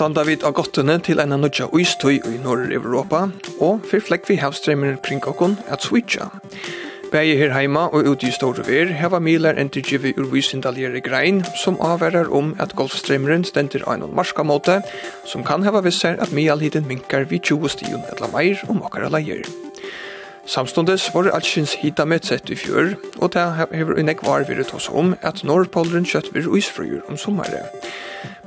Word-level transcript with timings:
standa 0.00 0.22
vid 0.24 0.40
av 0.48 0.54
gottene 0.56 0.94
til 1.04 1.18
en 1.20 1.34
av 1.36 1.42
nødja 1.42 1.66
uistøy 1.76 2.22
i 2.24 2.38
Nord-Europa, 2.40 3.26
og 3.60 3.82
for 3.84 4.00
flekk 4.00 4.30
vi 4.30 4.38
havstremer 4.40 4.94
kring 5.04 5.20
okkon 5.28 5.58
at 5.68 5.84
switcha. 5.84 6.30
Begge 7.12 7.34
her 7.36 7.52
heima 7.52 7.82
og 7.92 8.08
ute 8.08 8.30
i 8.30 8.32
store 8.32 8.64
vir 8.64 8.94
heva 8.96 9.20
miler 9.20 9.60
en 9.60 9.68
til 9.68 10.08
ur 10.14 10.30
visindaljere 10.32 11.02
grein 11.04 11.42
som 11.52 11.76
avverar 11.84 12.32
om 12.32 12.54
at 12.58 12.72
golfstremeren 12.80 13.44
stender 13.44 13.84
av 13.84 13.98
en 13.98 14.14
marska 14.16 14.42
måte 14.42 14.80
som 15.26 15.44
kan 15.44 15.68
heva 15.68 15.84
visser 15.84 16.16
at 16.16 16.32
mialhiden 16.32 16.88
minkar 16.88 17.28
vid 17.28 17.44
20 17.44 17.68
stion 17.68 18.06
etla 18.08 18.32
meir 18.32 18.64
om 18.72 18.80
okkara 18.80 19.12
leier. 19.12 19.44
Samstundes 20.48 21.10
var 21.14 21.22
det 21.22 21.34
allsins 21.36 21.76
hita 21.82 22.06
med 22.08 22.24
sett 22.24 22.48
i 22.50 22.56
fjør, 22.56 22.94
og 23.20 23.34
det 23.34 23.44
hever 23.74 24.00
unnek 24.00 24.24
var 24.24 24.48
vi 24.48 24.56
hos 24.72 24.88
om 24.88 25.12
at 25.20 25.44
Nordpolen 25.44 26.08
kjøtt 26.08 26.32
vir 26.32 26.48
uisfrøyur 26.48 27.04
om 27.10 27.20
sommare. 27.20 27.68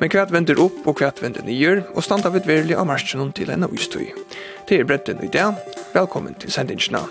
Men 0.03 0.11
kvært 0.11 0.33
vender 0.35 0.59
opp 0.59 0.81
og 0.83 0.97
kvært 0.99 1.21
vender 1.23 1.45
nyer, 1.47 1.77
og 1.95 2.03
standa 2.03 2.27
vid 2.33 2.43
verlig 2.43 2.75
av 2.75 2.89
marsjen 2.89 3.29
til 3.31 3.47
en 3.53 3.63
av 3.63 3.71
ustøy. 3.71 4.09
Det 4.67 4.75
er 4.75 4.83
bredden 4.83 5.21
i 5.23 5.29
dag. 5.31 5.55
Velkommen 5.93 6.35
til 6.43 6.51
sendingsna. 6.51 7.05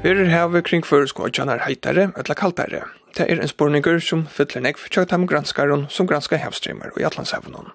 Verer 0.00 0.32
hever 0.32 0.64
kring 0.64 0.88
føresko 0.88 1.28
tjanar 1.28 1.60
heitare, 1.66 2.08
etla 2.16 2.38
kaltare. 2.38 2.86
Det 3.12 3.28
er 3.28 3.42
en 3.42 3.52
spurningur 3.52 4.00
som 4.00 4.24
fyller 4.32 4.64
nekv 4.64 4.88
tjagt 4.88 5.12
ham 5.12 5.28
granskaren 5.28 5.84
som 5.92 6.08
granskar 6.08 6.40
hevstremer 6.40 6.96
og 6.96 7.04
i 7.04 7.08
Atlantshavnen. 7.10 7.68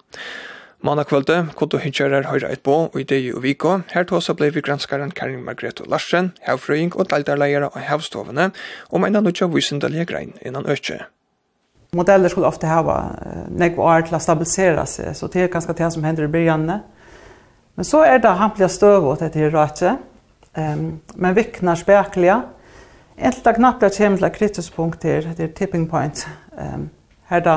Manna 0.84 1.00
kvölde 1.08 1.46
kundu 1.56 1.78
hinkjærar 1.80 2.26
høyra 2.28 2.50
et 2.52 2.60
bo 2.60 2.74
og 2.90 2.96
i 3.00 3.06
det 3.08 3.16
og 3.32 3.40
viko. 3.40 3.78
Her 3.88 4.04
tåsa 4.04 4.34
blei 4.36 4.50
vi 4.52 4.60
granskaren 4.60 5.14
Karin 5.16 5.40
Margrethe 5.40 5.86
Larsen, 5.88 6.34
hevfrøying 6.44 6.90
og 6.92 7.06
daldarleiere 7.08 7.70
og 7.70 7.78
hevstovene 7.80 8.50
om 8.92 9.04
en 9.06 9.16
av 9.16 9.24
nødja 9.24 10.04
grein 10.04 10.34
innan 10.44 10.66
økje. 10.68 10.98
Modeller 11.96 12.28
skulle 12.28 12.46
ofte 12.46 12.66
hava 12.68 13.16
nekv 13.48 13.80
år 13.80 14.04
til 14.04 14.16
å 14.18 14.20
stabilisere 14.20 14.84
seg, 14.84 15.16
så 15.16 15.28
det 15.32 15.40
er 15.42 15.48
ganske 15.48 15.72
det 15.72 15.88
som 15.94 16.04
hender 16.04 16.28
i 16.28 16.32
byrjanne. 16.34 16.76
Men 17.76 17.84
så 17.84 18.02
er 18.04 18.18
det 18.18 18.36
hamplige 18.36 18.68
støvåt 18.68 19.22
etter 19.22 19.40
hieratet, 19.40 20.02
um, 20.52 21.00
men 21.16 21.34
viknar 21.34 21.80
spekliga. 21.80 22.42
Entlta 23.16 23.56
knapplega 23.56 23.96
kjem 23.96 24.20
til 24.20 24.28
et 24.28 24.36
kritisk 24.36 24.76
punkt 24.76 25.02
her, 25.02 25.32
det 25.32 25.48
er 25.48 25.56
tipping 25.56 25.88
point. 25.88 26.26
Ehm 26.58 26.90
her 27.24 27.40
da 27.40 27.54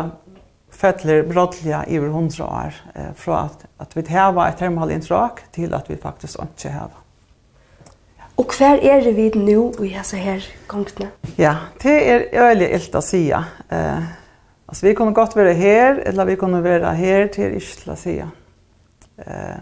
fettler 0.78 1.24
brottliga 1.24 1.86
över 1.88 2.08
hundra 2.08 2.46
år 2.46 2.74
eh, 2.96 3.14
från 3.16 3.36
att, 3.36 3.66
att 3.78 3.98
vi 3.98 4.08
häva 4.08 4.50
ett 4.50 4.58
termalintrak 4.58 5.40
till 5.52 5.74
att 5.74 5.90
vi 5.90 5.98
faktiskt 5.98 6.40
inte 6.40 6.70
häva. 6.70 6.98
Och 8.36 8.52
kvar 8.52 8.78
är 8.78 9.02
det 9.02 9.12
vid 9.12 9.36
nu 9.36 9.72
vi 9.80 9.94
har 9.94 10.04
så 10.04 10.16
här 10.16 10.46
gångtna? 10.68 11.08
Ja, 11.36 11.56
det 11.82 12.12
är 12.12 12.42
öliga 12.42 12.70
ilt 12.70 12.96
att 12.96 13.06
säga. 13.06 13.46
Eh, 13.70 14.04
alltså 14.66 14.86
vi 14.86 14.96
kunde 14.96 15.14
gott 15.14 15.36
vara 15.36 15.54
här 15.54 15.96
eller 15.96 16.26
vi 16.26 16.36
kunde 16.36 16.62
vara 16.62 16.92
här 16.92 17.28
till 17.28 17.54
Isla 17.54 17.94
att 17.94 18.00
säga. 18.00 18.32
Eh, 19.18 19.58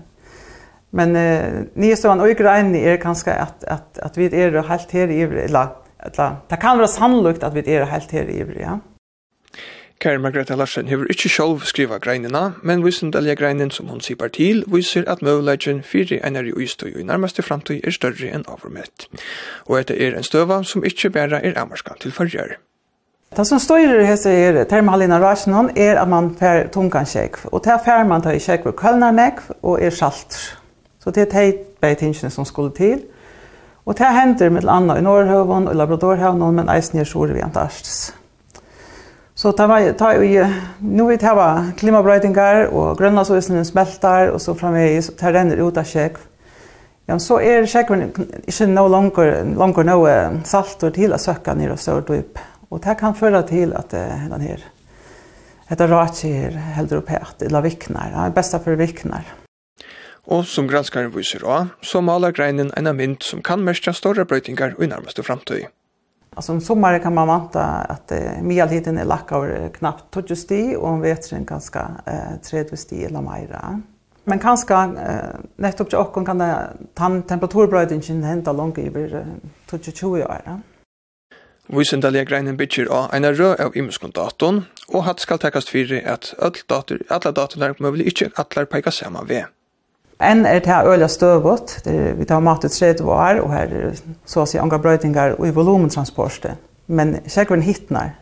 men 0.89 1.15
eh, 1.15 1.53
ni 1.73 1.95
så 1.95 2.11
en 2.11 2.21
ukrain 2.21 2.75
är 2.75 2.97
kanske 2.97 3.33
att, 3.33 3.63
att, 3.63 3.99
att 3.99 4.17
vi 4.17 4.25
är 4.25 4.63
helt 4.63 4.91
här 4.91 5.07
i 5.07 5.21
eller, 5.21 5.67
eller 5.99 6.35
det 6.47 6.55
kan 6.55 6.77
vara 6.77 6.87
sannolikt 6.87 7.43
att 7.43 7.53
vi 7.53 7.75
är 7.75 7.85
helt 7.85 8.11
här 8.11 8.23
i 8.23 8.61
ja. 8.61 8.79
Karin 9.99 10.21
Margrethe 10.21 10.55
Larsen 10.55 10.87
hever 10.91 11.07
ikkje 11.09 11.29
sjolv 11.31 11.63
skriva 11.69 11.97
greinina, 12.03 12.51
men 12.63 12.83
visendelja 12.83 13.35
greinin 13.39 13.71
som 13.71 13.87
hon 13.87 14.01
sipar 14.03 14.27
til 14.35 14.63
viser 14.67 15.07
at 15.07 15.21
møvleggen 15.23 15.81
fyrir 15.87 16.19
einari 16.19 16.51
uistøy 16.51 16.91
i 16.99 17.03
nærmeste 17.07 17.45
framtøy 17.45 17.79
er 17.79 17.95
større 17.95 18.27
enn 18.35 18.43
avrumet. 18.51 19.07
Og 19.65 19.79
etter 19.79 19.95
er 19.95 20.17
en 20.17 20.27
støva 20.27 20.59
som 20.67 20.83
ikkje 20.83 21.13
bæra 21.15 21.39
er 21.39 21.55
amarskan 21.61 22.01
til 22.01 22.11
fyrrjør. 22.11 22.57
Det 23.35 23.47
som 23.47 23.59
står 23.59 24.01
i 24.01 24.03
hese 24.07 24.31
er 24.31 24.59
termalina 24.69 25.17
rasjonen 25.19 25.71
er 25.77 26.01
at 26.01 26.11
man 26.11 26.29
fær 26.39 26.67
tungan 26.75 27.07
sjekv, 27.07 27.47
og 27.51 27.63
det 27.63 27.79
fær 27.87 28.03
man 28.07 28.21
tar 28.21 28.35
i 28.35 28.43
kjekv 28.43 28.75
kølnarnekv 28.75 29.49
og 29.61 29.79
er 29.81 29.95
salt. 29.95 30.37
Så 30.99 31.11
det 31.11 31.25
er 31.25 31.31
teit 31.31 31.65
beitingene 31.81 32.31
som 32.31 32.45
skulle 32.45 32.75
til. 32.75 33.01
Og 33.85 33.97
det 33.97 34.11
hender 34.11 34.49
med 34.49 34.63
landa 34.65 34.95
i 34.97 35.01
Norrhøvun 35.01 35.67
og 35.67 35.75
Labradorhavn, 35.75 36.45
men 36.55 36.69
eisen 36.69 36.99
er 36.99 37.05
sjore 37.05 37.33
vi 37.33 37.43
antarktis. 37.45 38.13
Så 39.35 39.51
tar 39.51 39.67
var 39.67 39.91
ta 39.99 40.13
vi 40.17 40.29
nu 40.79 41.07
vi 41.07 41.17
tar 41.17 41.35
så 41.35 42.71
og 42.71 42.97
grønlandsøsen 42.97 43.65
smeltar 43.65 44.31
og 44.31 44.41
så 44.41 44.53
framvegis 44.55 45.11
tar 45.17 45.33
renner 45.33 45.59
ut 45.59 45.77
av 45.77 45.83
sjekk. 45.83 46.17
Ja, 47.07 47.19
så 47.19 47.39
er 47.39 47.65
sjekken 47.65 48.13
ikke 48.47 48.67
no 48.67 48.87
longer 48.87 49.43
longer 49.55 49.83
no 49.83 50.05
salt 50.43 50.83
og 50.83 50.93
til 50.93 51.13
å 51.13 51.17
søkke 51.17 51.53
ned 51.53 51.71
og 51.71 51.79
så 51.79 51.99
dyp. 51.99 52.39
Og 52.71 52.81
det 52.81 52.97
kan 52.97 53.13
føre 53.13 53.43
til 53.43 53.73
at 53.73 53.91
den 53.91 54.41
her 54.41 54.63
Hetta 55.65 55.87
ratsi 55.87 56.29
her 56.29 56.51
heldur 56.51 56.97
upp 56.97 57.09
här 57.09 57.25
illa 57.41 57.61
viknar, 57.61 58.11
ja, 58.13 58.29
besta 58.29 58.59
fyrir 58.59 58.77
viknar. 58.77 59.23
Og 60.27 60.45
som 60.45 60.67
granskaren 60.67 61.09
viser 61.11 61.41
også, 61.45 61.69
så 61.81 62.01
maler 62.01 62.31
greinen 62.31 62.71
en 62.77 62.95
mynd 62.95 63.23
som 63.23 63.41
kan 63.41 63.63
merkja 63.65 63.93
større 63.93 64.25
brøytingar 64.25 64.75
i 64.77 64.85
nærmeste 64.85 65.23
framtøy. 65.23 65.65
Alltså 66.35 66.51
om 66.51 66.61
sommaren 66.61 66.99
kan 66.99 67.13
man 67.13 67.27
vanta 67.27 67.63
att 67.63 68.11
eh, 68.11 68.41
medeltiden 68.41 68.97
är 68.97 69.33
och 69.33 69.75
knappt 69.75 70.13
20 70.27 70.35
sti 70.35 70.75
och 70.75 70.87
om 70.87 71.01
vetren 71.01 71.45
ganska 71.45 71.91
eh, 72.05 72.39
30 72.43 72.77
sti 72.77 73.05
eller 73.05 73.21
mera. 73.21 73.81
Men 74.23 74.39
kanske 74.39 74.73
eh, 74.73 75.39
nettopp 75.55 75.89
till 75.89 75.97
åkken 75.97 76.25
kan 76.25 76.37
det 76.37 76.67
tan 76.93 77.23
temperaturbrödingen 77.23 78.23
hända 78.23 78.51
långt 78.51 78.77
över 78.77 79.25
20-20 79.69 80.25
år. 80.25 80.61
Vísindalega 81.67 82.23
greinen 82.23 82.57
bytjer 82.57 82.85
av 82.85 83.13
en 83.13 83.35
rød 83.35 83.59
av 83.59 83.77
ymskun 83.77 84.11
og 84.87 85.03
hatt 85.03 85.19
skal 85.19 85.39
takast 85.39 85.69
fyrir 85.69 86.03
at 86.05 86.33
öll 86.37 86.61
datur, 86.69 87.01
alla 87.09 87.31
datunar 87.31 87.73
ikke 87.97 88.29
atler 88.35 88.65
peika 88.65 88.91
saman 88.91 89.29
ved. 89.29 89.45
En 90.23 90.45
er 90.45 90.59
det 90.63 90.75
øyla 90.87 91.07
støvått, 91.07 91.81
vi 92.17 92.25
tar 92.25 92.39
mat 92.39 92.63
i 92.63 92.69
30 92.69 93.03
år, 93.03 93.41
og 93.43 93.51
her 93.51 93.73
er 93.73 93.97
så 94.25 94.43
å 94.43 94.47
si 94.47 94.59
unga 94.59 94.79
brøytingar 94.79 95.35
og 95.35 95.47
i 95.47 95.51
volumentransportet. 95.55 96.55
Men 96.87 97.17
kjekkven 97.27 97.65
hittnar. 97.65 98.13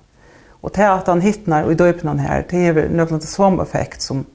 Og 0.63 0.73
til 0.73 0.87
at 0.87 1.07
han 1.11 1.21
hittnar 1.21 1.67
og 1.67 1.75
i 1.75 1.77
døypene 1.77 2.17
her, 2.23 2.45
det 2.49 2.67
er 2.67 2.89
nøkland 2.89 3.21
til 3.21 3.29
som 3.29 3.59
effekt 3.61 4.01
som 4.01 4.25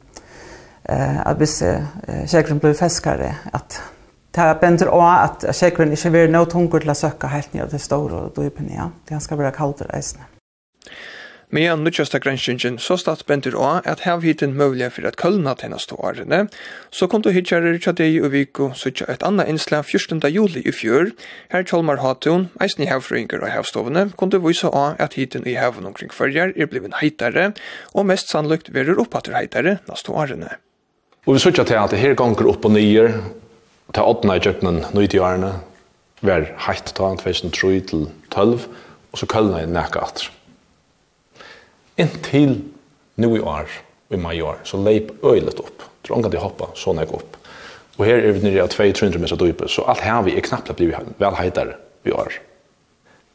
eh, 0.88 1.20
at 1.26 1.36
hvis 1.41 1.62
eh, 1.62 1.82
kjekkven 2.28 2.60
blir 2.62 2.76
feskare, 2.78 3.34
at 3.52 3.80
det 4.34 4.44
er 4.44 4.58
bender 4.60 4.92
også 4.92 5.47
at 5.48 5.56
kjekkven 5.56 5.92
ikke 5.97 6.12
vil 6.14 6.30
nå 6.30 6.44
tungur 6.44 6.84
til 6.84 6.92
å 6.92 6.94
søkke 6.94 7.30
helt 7.32 7.54
nye 7.56 7.66
til 7.72 7.80
stål 7.80 8.12
og 8.12 8.36
døypene, 8.36 8.76
ja. 8.76 8.91
Det 9.08 9.16
han 9.16 9.24
skal 9.24 9.41
være 9.41 9.56
kaldt 9.56 9.82
reisende. 9.88 10.28
Men 11.50 11.72
en 11.72 11.84
nødgjøsta 11.86 12.19
granskingen 12.20 12.76
så 12.82 12.98
statt 13.00 13.22
benter 13.28 13.54
å 13.56 13.69
at 13.88 14.03
hev 14.04 14.25
hiten 14.26 14.53
mulig 14.59 14.91
for 14.92 15.09
at 15.09 15.16
kølna 15.20 15.54
tjeneste 15.56 15.97
årene, 15.97 16.42
så 16.92 17.09
kom 17.09 17.25
du 17.25 17.31
hitjarer 17.32 17.78
tja 17.81 17.94
deg 17.97 18.19
og 18.20 18.34
viko 18.34 18.69
suttja 18.76 19.09
et 19.09 19.25
anna 19.25 19.47
innslag 19.48 19.86
14. 19.88 20.20
juli 20.28 20.60
i 20.69 20.75
fjør, 20.75 21.14
her 21.54 21.64
Kjolmar 21.64 22.03
Hatun, 22.04 22.50
eisen 22.60 22.84
i 22.84 22.91
hevfrøyngar 22.91 23.41
og 23.41 23.53
hevstovene, 23.54 24.10
kom 24.20 24.32
du 24.32 24.36
vise 24.44 24.69
å 24.69 24.84
at 25.00 25.16
hiten 25.16 25.48
i 25.48 25.56
hevn 25.56 25.88
omkring 25.88 26.12
fyrjar 26.12 26.53
er 26.53 26.69
blivin 26.69 26.97
heitare, 27.00 27.53
og 27.97 28.09
mest 28.12 28.28
sannløkt 28.28 28.72
verur 28.76 29.00
oppater 29.06 29.36
heitare 29.38 29.78
neste 29.88 30.12
årene. 30.12 30.59
Og 31.25 31.36
vi 31.36 31.44
suttja 31.44 31.65
til 31.69 31.80
at 31.80 31.92
det 31.92 32.00
her 32.03 32.16
ganger 32.16 32.48
opp 32.53 32.69
og 32.69 32.76
nyer, 32.76 33.22
til 33.97 34.04
åttna 34.04 34.36
i 34.36 34.44
kjøkkenen, 34.44 34.84
nøyti 34.92 35.20
årene, 35.20 35.56
var 36.21 36.50
heitt 36.66 36.92
ta, 36.92 37.15
2003 37.16 37.80
til 37.89 38.09
12, 38.34 38.66
og 39.12 39.21
så 39.21 39.28
kølna 39.30 39.62
i 39.65 39.71
nekka 39.71 40.04
atter 40.04 40.33
inntil 41.98 42.60
nu 43.18 43.36
i 43.36 43.41
år, 43.41 43.68
i 44.10 44.16
mai 44.16 44.41
år, 44.42 44.62
så 44.65 44.80
leip 44.80 45.10
øylet 45.24 45.60
opp. 45.60 45.83
Så 46.06 46.15
omgang 46.15 46.33
de 46.33 46.41
hoppa 46.41 46.71
sånn 46.78 47.00
jeg 47.03 47.10
opp. 47.12 47.36
Og 47.98 48.06
her 48.06 48.22
er 48.22 48.36
vi 48.36 48.45
nere 48.47 48.65
av 48.65 48.72
200-300 48.72 49.18
meter 49.18 49.41
dype, 49.41 49.68
så 49.68 49.84
alt 49.91 50.04
her 50.06 50.22
vi 50.24 50.36
er 50.39 50.47
knappt 50.47 50.71
blivit 50.78 51.18
vel 51.18 51.36
heitere 51.36 51.74
i 52.06 52.15
år. 52.15 52.39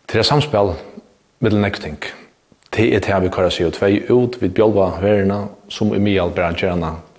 Til 0.08 0.22
det 0.22 0.28
samspill 0.28 0.74
med 1.44 1.58
nekting. 1.60 2.00
Det 2.74 2.88
er 2.96 3.04
til 3.04 3.22
vi 3.22 3.30
kører 3.30 3.52
CO2 3.54 3.90
ut, 4.10 4.40
vi 4.42 4.50
bjølva 4.50 4.94
verena, 5.04 5.44
som 5.70 5.94
i 5.94 6.00
mye 6.02 6.22
alt 6.22 6.36
bra 6.36 6.50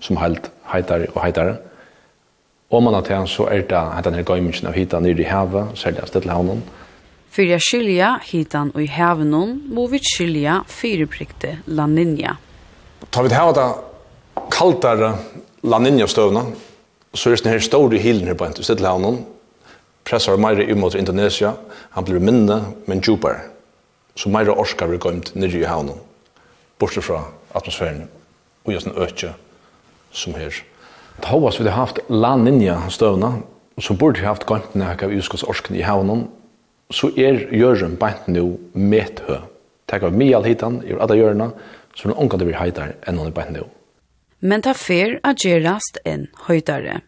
som 0.00 0.16
helt 0.16 0.50
heitere 0.72 1.06
og 1.14 1.22
heitere. 1.22 1.56
Og 2.70 2.82
man 2.82 2.94
har 2.94 3.02
til 3.06 3.28
så 3.28 3.46
er 3.46 3.62
det 3.62 4.04
den 4.04 4.14
her 4.14 4.24
gøymingen 4.24 4.66
av 4.66 4.74
hita 4.74 4.98
nere 5.00 5.20
i 5.20 5.28
havet, 5.28 5.78
særlig 5.78 6.02
av 6.02 6.08
Stillehavnen, 6.08 6.62
Fyrir 7.34 7.56
jeg 7.56 7.62
skilja 7.66 8.08
hitan 8.22 8.68
og 8.76 8.82
i 8.84 8.86
hevenon, 8.94 9.56
må 9.74 9.88
vi 9.90 9.98
skilja 10.06 10.60
fyrirprikte 10.70 11.56
La 11.74 11.88
Nina. 11.90 12.36
Ta 13.10 13.24
vi 13.26 13.32
hava 13.34 13.54
da 13.56 13.64
kaldare 14.54 15.08
La 15.66 15.80
Nina-støvna, 15.82 16.44
så 17.10 17.32
er 17.32 17.42
det 17.42 17.50
her 17.50 17.64
store 17.66 17.98
hilen 17.98 18.30
her 18.30 18.38
på 18.38 18.46
en 18.46 18.54
til 18.54 18.68
Sittlehavnen, 18.68 19.24
pressar 20.06 20.38
meir 20.38 20.62
i 20.62 20.76
mot 20.78 20.94
Indonesia, 20.94 21.56
han 21.96 22.06
blir 22.06 22.22
minne, 22.22 22.60
men 22.86 23.02
djupare. 23.02 23.48
Så 24.14 24.30
meir 24.30 24.54
orskar 24.54 24.92
blir 24.92 25.02
gøymt 25.02 25.32
nirri 25.34 25.64
i 25.64 25.66
havnen, 25.66 25.98
bortsett 26.78 27.08
fra 27.08 27.24
atmosfæren, 27.50 28.06
og 28.62 28.76
just 28.76 28.86
en 28.86 28.94
økje 28.94 29.32
som 30.14 30.38
her. 30.38 30.54
Tavas 31.18 31.58
vi 31.58 31.66
har 31.66 31.80
haft 31.80 31.98
La 32.14 32.36
Nina-støvna, 32.38 33.34
så 33.82 33.98
burde 33.98 34.22
vi 34.22 34.30
haft 34.30 34.46
gøymt 34.46 34.78
nek 34.78 35.02
av 35.02 35.18
uskos 35.18 35.42
orsken 35.42 35.74
i 35.74 35.82
havnen, 35.82 36.28
så 36.94 37.10
er 37.18 37.48
jørgen 37.54 37.96
bant 37.98 38.28
nu 38.30 38.58
methø. 38.72 39.40
Takk 39.90 40.06
av 40.08 40.14
mial 40.16 40.46
hitan, 40.46 40.80
i 40.86 40.94
alle 40.94 41.18
hjørna, 41.18 41.50
så 41.94 42.08
er 42.08 42.18
omkant 42.18 42.42
det 42.42 42.48
blir 42.48 42.60
heitar 42.60 42.94
enn 43.04 43.18
han 43.18 43.30
er 43.30 43.34
bant 43.34 43.54
nu. 43.54 43.64
Men 44.44 44.62
ta 44.62 44.74
fer 44.76 45.18
a 45.24 45.32
gerast 45.34 45.98
enn 46.04 46.28
høydare. 46.46 47.00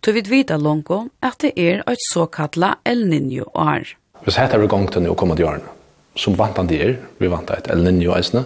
Tu 0.00 0.12
vid 0.14 0.30
vita 0.30 0.56
longo 0.56 1.08
at 1.22 1.40
det 1.42 1.52
er 1.58 1.82
eit 1.90 2.04
såkalla 2.12 2.76
El 2.86 3.04
Niño 3.10 3.48
år. 3.54 3.94
Hvis 4.24 4.38
hette 4.38 4.58
er 4.58 4.70
gongt 4.70 4.96
nu 4.98 5.14
koma 5.14 5.34
til 5.34 5.46
hjørna, 5.46 5.74
som 6.18 6.36
vantan 6.38 6.70
det 6.70 6.78
er, 6.82 6.94
vi 7.18 7.30
vant 7.30 7.50
et 7.50 7.70
El 7.70 7.82
Niño 7.86 8.14
eisne, 8.16 8.44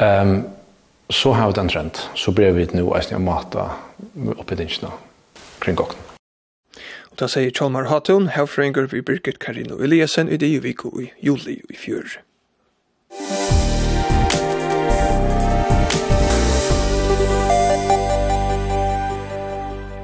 um, 0.00 0.34
så 1.12 1.32
har 1.36 1.52
vi 1.52 1.60
den 1.60 1.68
trend, 1.68 2.00
så 2.16 2.32
blir 2.32 2.56
vi 2.56 2.68
nu 2.72 2.88
eisne 2.96 3.20
av 3.20 3.24
mata 3.24 3.68
oppidingsna 4.36 4.92
kring 5.60 5.76
gokken. 5.76 6.13
Og 7.14 7.20
da 7.22 7.28
sier 7.30 7.52
Kjolmar 7.54 7.86
Hatun, 7.86 8.24
herfrøyngur 8.34 8.88
vi 8.90 8.98
Birgit 8.98 9.36
Karino 9.38 9.76
Eliasen 9.78 10.26
i 10.26 10.34
det 10.34 10.48
i 10.50 10.56
viko 10.58 10.90
i 10.98 11.04
juli 11.22 11.60
i 11.70 11.76
fjør. 11.78 12.16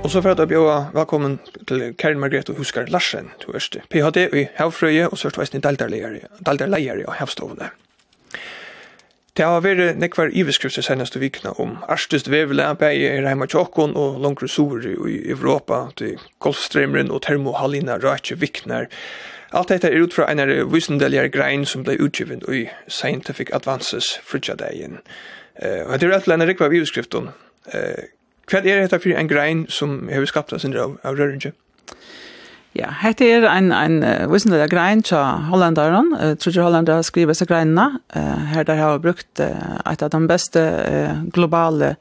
Og 0.05 0.07
så 0.07 0.23
får 0.23 0.37
at 0.37 0.45
jeg 0.45 0.53
bjør 0.55 0.95
velkommen 0.95 1.41
til 1.67 1.89
Karin 1.99 2.23
Margrethe 2.23 2.55
Huskar 2.55 2.87
Larsen, 2.87 3.35
du 3.43 3.51
er 3.51 3.67
PhD 3.91 4.29
i 4.31 4.47
Havfrøye 4.63 5.11
og 5.11 5.19
sørstveisende 5.19 5.67
dalderleier 5.67 7.03
i 7.03 7.11
Havstovene. 7.19 7.75
Det 9.41 9.47
har 9.49 9.63
vært 9.65 9.97
nekvar 9.97 10.29
iveskrifter 10.37 10.85
senaste 10.85 11.17
vikna 11.17 11.55
om 11.63 11.79
arstust 11.89 12.27
vevele, 12.29 12.67
Beie, 12.77 13.23
Reima 13.25 13.47
tjokkon 13.49 13.95
og 13.97 14.19
langre 14.21 14.45
Sori 14.53 14.91
i 15.09 15.15
Europa, 15.33 15.79
til 15.97 16.19
golfstremren 16.45 17.09
og 17.09 17.23
termohalina 17.25 17.97
rake 18.03 18.37
viknar. 18.37 18.91
Alt 19.57 19.73
dette 19.73 19.89
er 19.89 20.05
ut 20.05 20.13
fra 20.13 20.27
en 20.29 20.45
visendeljar 20.69 21.31
grein 21.33 21.65
som 21.65 21.87
ble 21.89 21.97
utgivet 21.97 22.45
i 22.53 22.67
Scientific 22.85 23.49
Advances 23.57 24.19
Fridjadeien. 24.21 25.01
Uh, 25.57 25.89
og 25.89 25.97
det 25.97 26.11
er 26.11 26.19
alt 26.19 26.29
lenne 26.29 26.45
rekvar 26.45 26.77
iveskrifton. 26.77 27.33
Uh, 27.73 28.13
hva 28.45 28.61
er 28.61 28.85
dette 28.85 29.01
for 29.01 29.17
en 29.17 29.33
grein 29.33 29.65
som 29.73 30.03
har 30.13 30.29
skapt 30.29 30.53
av 30.53 30.61
sin 30.61 30.77
av, 30.77 30.99
av 31.01 31.17
røringe? 31.17 31.55
Ja, 32.79 32.93
hette 33.03 33.27
er 33.27 33.49
ein, 33.51 33.73
ein 33.73 34.03
uh, 34.05 34.51
der 34.51 34.69
grein 34.69 35.03
til 35.03 35.19
hollanderen. 35.51 36.13
Uh, 36.13 36.37
tror 36.39 36.53
ikke 36.53 36.63
hollandere 36.63 37.03
skriver 37.03 37.35
seg 37.35 37.49
greinene. 37.51 37.99
Uh, 38.15 38.47
her 38.53 38.63
der 38.63 38.79
har 38.79 39.03
brukt 39.03 39.43
uh, 39.43 39.81
et 39.91 40.03
av 40.03 40.11
de 40.11 40.21
beste 40.31 40.63
uh, 40.63 41.19
globale 41.35 41.97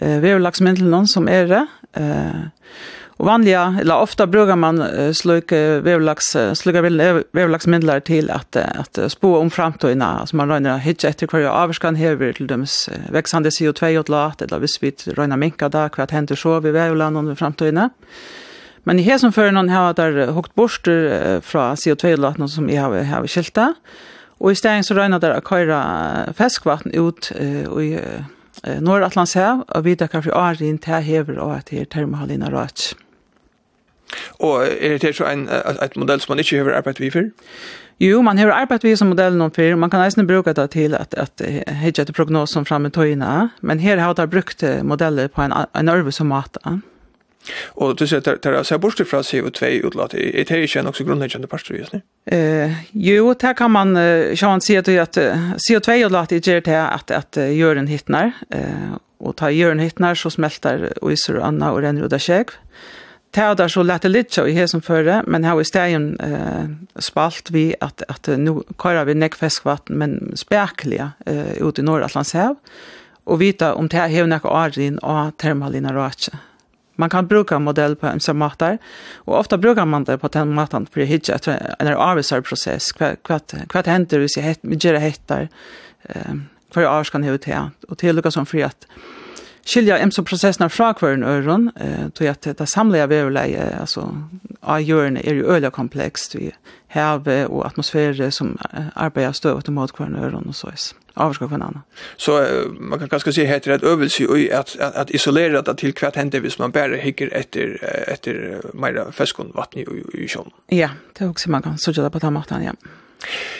uh, 0.00 0.16
vevelagsmiddelene 0.22 1.06
som 1.06 1.28
er 1.28 1.46
det. 1.50 1.62
Uh, 1.92 2.48
og 3.20 3.26
vanliga, 3.28 3.76
eller 3.80 4.00
ofta 4.00 4.26
brukar 4.26 4.56
man 4.56 4.80
uh, 4.80 5.12
sluk 5.12 5.52
uh, 5.52 5.84
vevelags, 5.84 6.32
sluk 6.56 6.78
vevelagsmiddelar 6.80 8.00
til 8.08 8.30
at, 8.32 8.56
at 8.56 8.98
spå 9.12 9.36
om 9.42 9.50
framtøyna. 9.52 10.22
Altså 10.24 10.40
man 10.40 10.50
røyner 10.50 10.80
hitje 10.80 11.12
etter 11.12 11.28
hver 11.28 11.50
avskan 11.52 12.00
hever 12.00 12.32
til 12.32 12.48
dems 12.48 12.88
uh, 12.88 13.10
veksande 13.12 13.52
CO2-utlat, 13.52 14.40
eller 14.40 14.64
hvis 14.64 14.80
vi 14.80 14.94
røyner 15.18 15.36
minka 15.36 15.68
da, 15.68 15.90
hva 15.92 16.08
hender 16.08 16.40
så 16.40 16.62
vi 16.64 16.72
vevelagen 16.72 17.20
under 17.20 17.36
framtøyna. 17.36 17.90
Men 18.84 18.98
i 18.98 19.04
hesen 19.06 19.34
før 19.34 19.52
noen 19.54 19.70
har 19.70 19.92
der 19.94 20.32
hukt 20.34 20.54
bort 20.58 20.88
fra 21.46 21.68
CO2-laten 21.78 22.48
som 22.50 22.70
jeg 22.70 22.82
har, 22.82 23.04
har 23.06 23.28
skiltet. 23.30 23.78
Og 24.42 24.52
i 24.52 24.58
stedet 24.58 24.86
så 24.86 24.96
regner 24.98 25.22
der 25.22 25.36
å 25.38 25.44
køyre 25.46 25.78
feskvatten 26.34 26.94
ut 26.98 27.30
uh, 27.36 27.78
i 27.78 27.92
uh, 27.94 28.24
Nordatlandshav, 28.82 29.62
og 29.68 29.86
videre 29.86 30.10
kanskje 30.10 30.34
Arin 30.34 30.80
til 30.82 31.06
hever 31.06 31.38
og 31.42 31.54
til 31.70 31.86
termohalina 31.86 32.50
rødt. 32.50 32.92
Og 34.42 34.66
er 34.66 34.98
det 35.00 35.14
så 35.16 35.30
en, 35.30 35.46
et 35.48 35.94
modell 35.96 36.20
som 36.20 36.34
man 36.34 36.42
ikke 36.42 36.58
har 36.60 36.74
arbeidet 36.82 37.00
vi 37.00 37.12
for? 37.14 37.30
Jo, 38.02 38.18
man 38.26 38.38
har 38.38 38.50
arbeidet 38.52 38.90
vi 38.90 38.96
som 38.98 39.12
modell 39.12 39.38
noen 39.38 39.54
for. 39.54 39.78
Man 39.78 39.90
kan 39.92 40.02
eisen 40.02 40.26
bruke 40.28 40.52
det 40.58 40.66
til 40.74 40.98
at, 40.98 41.14
at 41.14 41.42
hei 41.80 41.94
etter 41.94 42.12
prognosen 42.12 42.66
fremme 42.68 42.90
tøyene, 42.92 43.52
men 43.62 43.80
her 43.80 44.02
har 44.02 44.18
de 44.18 44.26
brukt 44.28 44.66
modeller 44.84 45.30
på 45.32 45.46
en, 45.46 45.54
en 45.54 45.92
øvelse 45.92 46.26
måte. 46.26 46.80
Og 47.74 47.96
du 47.98 48.04
sier, 48.06 48.22
det 48.22 48.46
er 48.46 48.62
seg 48.66 48.80
bortsett 48.82 49.10
fra 49.10 49.22
CO2 49.26 49.72
utlatt, 49.88 50.14
er 50.14 50.46
det 50.48 50.60
ikke 50.66 50.84
noe 50.86 51.06
grunnleggende 51.06 51.50
parter 51.50 51.78
just 51.78 51.96
det? 51.96 52.02
Uh, 52.30 52.74
jo, 52.94 53.32
det 53.34 53.54
kan 53.58 53.72
man 53.74 53.96
uh, 53.98 54.32
sjåan 54.38 54.62
si 54.64 54.78
at, 54.78 54.88
at 54.88 55.18
CO2 55.58 55.98
utlatt 56.06 56.34
gjør 56.38 56.62
det 56.68 56.78
at, 56.78 57.10
at 57.10 57.40
uh, 57.40 57.50
jøren 57.50 57.90
hittner, 57.90 58.34
uh, 58.54 58.98
og 59.22 59.36
ta 59.38 59.50
jøren 59.54 59.82
hittner 59.82 60.18
så 60.18 60.30
smelter 60.34 60.90
iser 61.10 61.38
og 61.38 61.46
anna 61.50 61.70
og 61.74 61.82
renner 61.84 62.06
ut 62.06 62.14
av 62.14 62.22
skjegv. 62.22 62.56
Det 63.32 63.40
er 63.64 63.70
så 63.72 63.80
lett 63.80 64.04
litt 64.04 64.36
i 64.36 64.52
her 64.52 64.66
som 64.68 64.82
fører, 64.84 65.22
men 65.24 65.46
her 65.48 65.56
i 65.56 65.64
stegen 65.64 66.10
uh, 66.20 66.68
spalt 67.00 67.48
vi 67.54 67.70
at, 67.80 68.04
at 68.12 68.28
nå 68.36 68.58
kører 68.76 69.08
vi 69.08 69.16
nekk 69.16 69.38
feskvatten, 69.40 69.96
men 69.96 70.18
spekelig 70.36 71.00
uh, 71.00 71.54
ut 71.64 71.80
i 71.80 71.84
Nordatlandshav, 71.86 72.58
og 73.24 73.40
vita 73.40 73.72
om 73.78 73.88
det 73.88 74.02
er 74.02 74.12
har 74.12 74.28
nekk 74.28 74.44
åren 74.50 74.98
og 75.00 75.32
termalina 75.40 75.94
ratje. 75.96 76.36
Man 76.96 77.10
kan 77.10 77.26
bruka 77.26 77.58
modell 77.58 77.96
på 77.96 78.06
ömsa 78.06 78.32
matar 78.32 78.78
och 79.14 79.38
ofta 79.38 79.58
brukar 79.58 79.86
man 79.86 80.04
det 80.04 80.18
på 80.18 80.28
den 80.28 80.54
matan 80.54 80.86
för 80.86 81.00
det 81.00 81.06
hittar 81.06 81.34
att 81.34 81.48
en 81.48 81.88
arbetsprocess 81.88 82.92
kvat 82.92 83.54
kvat 83.68 83.86
händer 83.86 84.18
vi 84.18 84.28
ser 84.28 84.42
hett 84.42 84.60
gera 84.62 84.98
hettar 84.98 85.48
ehm 86.02 86.42
för 86.72 86.82
jag 86.82 87.06
kan 87.06 87.22
hur 87.22 87.38
det 87.38 87.70
och 87.88 87.98
till 87.98 88.16
Lucas 88.16 88.34
som 88.34 88.46
för 88.46 88.64
att 88.64 88.86
skilja 89.64 90.02
ömsa 90.02 90.22
processerna 90.22 90.68
från 90.68 90.94
kvarn 90.94 91.24
öron 91.24 91.70
eh 91.76 92.08
till 92.08 92.26
jag 92.26 92.32
att 92.32 92.58
det 92.58 92.66
samlar 92.66 93.06
vävläge 93.06 93.76
alltså 93.80 94.28
ajörn 94.60 95.16
är 95.16 95.34
ju 95.34 95.46
öliga 95.46 95.70
komplext 95.70 96.34
vi 96.34 96.52
have 96.88 97.46
och 97.46 97.66
atmosfär 97.66 98.30
som 98.30 98.58
arbetar 98.94 99.32
stövet 99.32 99.68
mot 99.68 99.92
kvarn 99.92 100.16
öron 100.16 100.48
och 100.48 100.56
sås 100.56 100.94
avskar 101.14 101.48
kvann 101.48 101.62
annan. 101.62 101.82
Så 102.16 102.46
man 102.80 102.98
kan 102.98 103.08
ganska 103.08 103.32
se 103.32 103.44
heter 103.44 103.72
att 103.72 103.82
övelse 103.82 104.26
och 104.26 104.38
att 104.38 104.76
att, 104.80 104.96
at 104.96 105.10
isolera 105.10 105.62
det 105.62 105.74
till 105.74 105.92
kvart 105.92 106.16
händer 106.16 106.40
vis 106.40 106.58
man 106.58 106.70
bär 106.70 106.90
hicker 106.96 107.28
efter 107.32 107.78
efter 108.08 108.60
mer 108.74 109.12
fäskon 109.12 109.52
vatten 109.54 109.80
i 109.80 110.22
i 110.22 110.28
sjön. 110.28 110.50
Ja, 110.66 110.90
det 111.18 111.26
också 111.26 111.50
man 111.50 111.62
kan 111.62 111.78
sådär 111.78 112.10
på 112.10 112.20
tamartan 112.20 112.64
ja. 112.64 112.72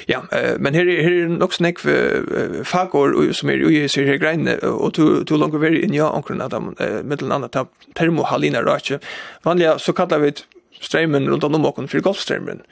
Ja, 0.07 0.23
men 0.59 0.75
her 0.75 0.87
her 0.87 1.13
er 1.13 1.29
nok 1.29 1.53
snakk 1.55 1.79
for 1.79 2.65
fagår 2.65 3.33
som 3.33 3.51
er 3.51 3.63
i 3.71 3.89
sig 3.89 4.07
her 4.07 4.19
greiene, 4.19 4.57
og 4.63 4.95
to 4.95 5.25
to 5.25 5.37
langt 5.37 5.61
veri 5.61 5.83
inn 5.85 5.95
ja 5.95 6.11
omkring 6.11 6.41
at 6.43 6.51
dem 6.51 6.75
middelen 7.05 7.33
anna 7.33 7.49
ta 7.49 7.65
termohalina 7.95 8.63
røkje. 8.63 8.99
Vanliga 9.45 9.79
så 9.79 9.93
kallar 9.93 10.19
vi 10.19 10.33
strømmen 10.81 11.31
rundt 11.31 11.45
om 11.45 11.67
åkken 11.67 11.89
for 11.89 12.01
golfstrømmen. 12.01 12.63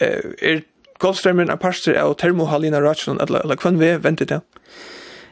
Eh 0.00 0.20
er 0.42 0.62
Golfstrømmen 1.00 1.50
er 1.50 1.58
parster 1.60 1.96
av 1.96 2.14
termohalina 2.20 2.80
ratsjonen, 2.84 3.22
eller, 3.24 3.44
eller 3.44 3.60
hvem 3.60 3.80
vi 3.80 3.94
venter 4.04 4.28
det? 4.28 4.40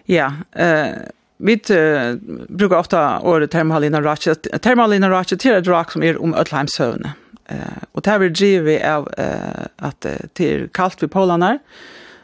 Ja, 0.09 0.33
eh, 0.57 0.97
vi 1.39 1.59
brukar 2.49 2.79
ofta 2.79 3.21
året 3.21 3.53
termohalina 3.53 4.01
ratsjonen. 4.01 4.61
Termohalina 4.65 5.11
ratsjonen 5.13 5.53
er 5.53 5.61
et 5.61 5.69
rak 5.69 5.93
som 5.93 6.03
er 6.03 6.21
om 6.23 6.35
Øtlheimsøvne. 6.35 7.15
Eh, 7.53 7.79
og 7.93 8.05
det 8.05 8.17
er 8.17 8.63
vi 8.65 8.81
av 8.81 9.09
eh, 9.19 9.69
at 9.79 10.09
det 10.37 10.49
er 10.49 10.67
kaldt 10.73 11.03
ved 11.03 11.13
polene 11.13 11.59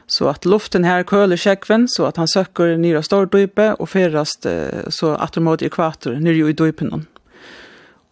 så 0.06 0.28
att 0.28 0.44
luften 0.44 0.84
här 0.84 1.02
köler 1.02 1.36
skäckven 1.36 1.88
så 1.88 2.04
att 2.04 2.16
han 2.16 2.28
söker 2.28 2.76
ner 2.76 2.96
av 2.96 3.02
stordype 3.02 3.74
och 3.74 3.90
färrast 3.90 4.46
så 4.88 5.14
att 5.14 5.36
mot 5.36 5.62
ekvator 5.62 6.12
nere 6.12 6.50
i 6.50 6.52
dypen. 6.52 7.06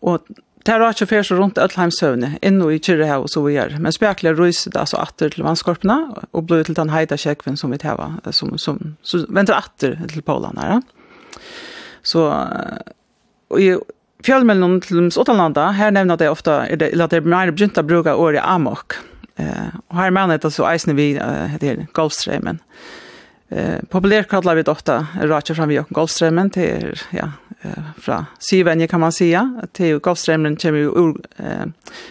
Och 0.01 0.27
Det 0.62 0.71
er 0.71 0.85
ikke 0.87 1.09
fyrir 1.11 1.38
rundt 1.40 1.59
Ødlheimsøvne, 1.59 2.37
inno 2.47 2.69
i 2.71 2.78
Kyrrehav 2.78 3.25
og 3.26 3.31
så 3.33 3.42
vi 3.42 3.57
gjør. 3.57 3.81
Men 3.83 3.95
spekler 3.95 4.37
røyset 4.38 4.76
altså 4.78 5.00
atter 5.02 5.33
til 5.33 5.42
vannskorpene, 5.42 5.97
og 6.31 6.47
blod 6.47 6.69
til 6.69 6.78
den 6.78 6.92
heida 6.95 7.19
kjekven 7.19 7.59
som 7.59 7.75
vi 7.75 7.81
teva, 7.83 8.12
som, 8.31 8.54
som, 8.62 8.78
som 9.02 9.25
venter 9.35 9.59
atter 9.59 9.99
til 10.12 10.23
Polen 10.23 10.61
her. 10.62 10.78
Så, 12.07 12.28
og 13.50 13.59
i 13.59 13.73
fjallmellom 14.23 14.78
til 14.87 15.11
Åtalanda, 15.11 15.73
her 15.75 15.90
nevner 15.95 16.21
det 16.21 16.31
ofte, 16.31 16.62
er 16.71 16.78
det, 16.78 16.92
eller 16.95 17.11
det 17.11 17.23
er 17.23 17.33
mer 17.35 17.50
begynt 17.50 17.83
å 17.83 17.87
bruke 17.87 18.14
året 18.14 18.47
amok. 18.47 19.00
Eh, 19.40 19.71
og 19.90 19.99
her 19.99 20.14
mener 20.14 20.38
det 20.38 20.52
så 20.54 20.66
eisne 20.71 20.95
vi, 20.99 21.14
uh, 21.19 21.49
heter 21.50 21.87
golfstreimen. 21.97 22.62
Eh, 22.62 23.12
Eh, 23.56 23.80
populärt 23.88 24.28
kallar 24.28 24.54
vi 24.54 24.62
det 24.62 24.71
ofta 24.71 25.06
raka 25.23 25.54
fram 25.54 25.68
vid 25.68 25.85
Golfströmmen 25.88 26.50
till, 26.50 26.94
ja, 27.11 27.32
eh 27.62 27.82
fra 27.99 28.26
Syvänje 28.38 28.87
kan 28.87 29.00
man 29.00 29.12
säga. 29.12 29.62
Till 29.73 29.99
Golfströmmen 29.99 30.56
kommer 30.56 30.78
ju 30.78 30.87
ur 30.87 31.16
eh, 31.37 31.66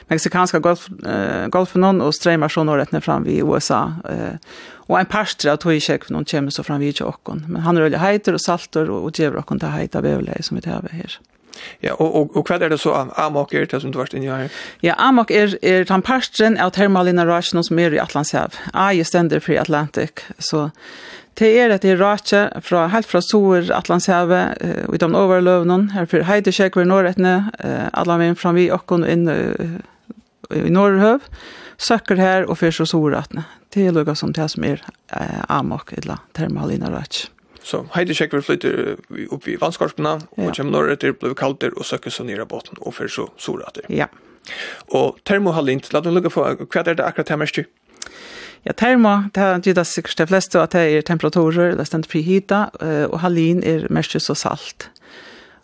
mexikanska 0.08 0.60
golf, 0.60 0.88
eh, 1.06 1.48
golfen 1.48 2.02
och 2.02 2.16
strömmar 2.16 2.50
så 2.50 2.64
norrätt 2.64 3.04
fram 3.04 3.24
vid 3.24 3.44
USA. 3.44 3.94
Eh, 4.10 4.36
och 4.74 5.00
en 5.00 5.06
pastor 5.06 5.80
check 5.80 6.04
för 6.04 6.14
någon 6.14 6.26
kommer 6.26 6.50
så 6.50 6.64
fram 6.64 6.80
vid 6.80 7.00
Jokken. 7.00 7.46
Men 7.48 7.62
han 7.62 7.80
rullar 7.80 7.98
heiter 7.98 8.08
hejter 8.08 8.34
och 8.34 8.42
salter 8.42 8.90
och, 8.90 9.04
och 9.04 9.20
ger 9.20 9.32
Jokken 9.32 9.60
till 9.60 9.68
hejta 9.68 10.02
bevle 10.02 10.44
som 10.44 10.56
vi 10.56 10.62
tar 10.62 10.90
här. 10.92 11.20
Ja, 11.80 11.96
og, 12.00 12.16
og, 12.16 12.38
og 12.38 12.48
hva 12.48 12.58
er 12.62 12.72
det 12.72 12.80
så 12.82 12.94
Amok 13.20 13.54
er 13.54 13.66
det 13.70 13.82
som 13.84 13.92
du 13.92 14.00
varst 14.00 14.16
inne 14.16 14.28
i 14.28 14.30
her? 14.30 14.50
Ja, 14.86 14.96
Amok 14.98 15.32
er, 15.32 15.56
er 15.62 15.86
den 15.88 16.04
parten 16.06 16.58
av 16.62 16.74
Thermalina 16.76 17.26
Rasjonen 17.28 17.66
som 17.68 17.80
er 17.80 17.96
i 17.96 18.02
Atlantshav. 18.02 18.58
A 18.74 18.92
er 18.94 19.08
stender 19.08 19.44
for 19.44 19.60
Atlantic. 19.60 20.24
så 20.40 20.70
Det 21.40 21.48
er 21.58 21.72
et 21.72 21.86
Irakje 21.88 22.44
fra, 22.66 22.86
helt 22.92 23.08
fra 23.08 23.22
Soer, 23.24 23.70
Atlantshavet, 23.74 24.60
uh, 24.62 24.84
og 24.92 25.00
de 25.00 25.10
overløvene, 25.16 25.94
her 25.96 26.10
for 26.12 26.28
Heideskjøk 26.28 26.76
ved 26.82 26.90
Norrettene, 26.92 27.36
uh, 27.64 27.88
alle 27.98 28.18
min 28.22 28.38
fra 28.38 28.52
vi 28.58 28.68
og 28.74 28.92
inn 29.00 29.30
uh, 29.32 29.78
i 30.52 30.70
Norrhøv, 30.70 31.24
søkker 31.82 32.20
her 32.20 32.50
og 32.50 32.60
først 32.60 32.84
og 32.84 32.92
Sorettene. 32.92 33.46
Det 33.72 33.88
er 33.88 33.96
lukket 33.96 34.20
som 34.20 34.34
det 34.36 34.50
som 34.52 34.66
er 34.68 34.84
uh, 35.16 35.44
Amok, 35.50 35.94
eller 35.98 36.20
Termalina 36.36 36.92
Irakje. 36.92 37.32
Så 37.64 37.84
Heideskjøk 37.94 38.34
vil 38.34 38.44
flytte 38.44 38.72
opp 39.32 39.48
i 39.48 39.56
vannskorpene, 39.62 40.18
og 40.36 40.48
ja. 40.50 40.54
kommer 40.58 40.74
Norretter, 40.76 41.14
blir 41.14 41.38
kaldt 41.38 41.64
og 41.70 41.86
søkker 41.86 42.12
så 42.14 42.26
nere 42.28 42.48
båten, 42.50 42.80
og 42.82 42.98
først 42.98 43.22
og 43.22 43.34
Sorettene. 43.38 43.88
Ja. 43.94 44.10
Og 44.98 45.20
Termohalint, 45.26 45.92
la 45.94 46.02
du 46.02 46.10
lukke 46.12 46.32
for, 46.34 46.66
hva 46.66 46.84
er 46.84 46.98
det 46.98 47.06
akkurat 47.06 47.30
her 47.30 47.40
mest? 47.40 47.62
Ja, 48.62 48.76
termo, 48.78 49.24
det 49.34 49.42
er 49.42 49.74
det 49.74 49.88
sikkert 49.90 50.20
de 50.20 50.28
fleste 50.30 50.60
at 50.62 50.76
det 50.76 50.82
er 50.94 51.06
temperaturer, 51.06 51.72
det 51.74 51.82
er 51.82 51.88
stendt 51.90 52.10
frihita, 52.10 52.68
og 53.10 53.18
halin 53.24 53.64
er 53.66 53.88
mest 53.90 54.14
så 54.22 54.36
salt. 54.38 54.92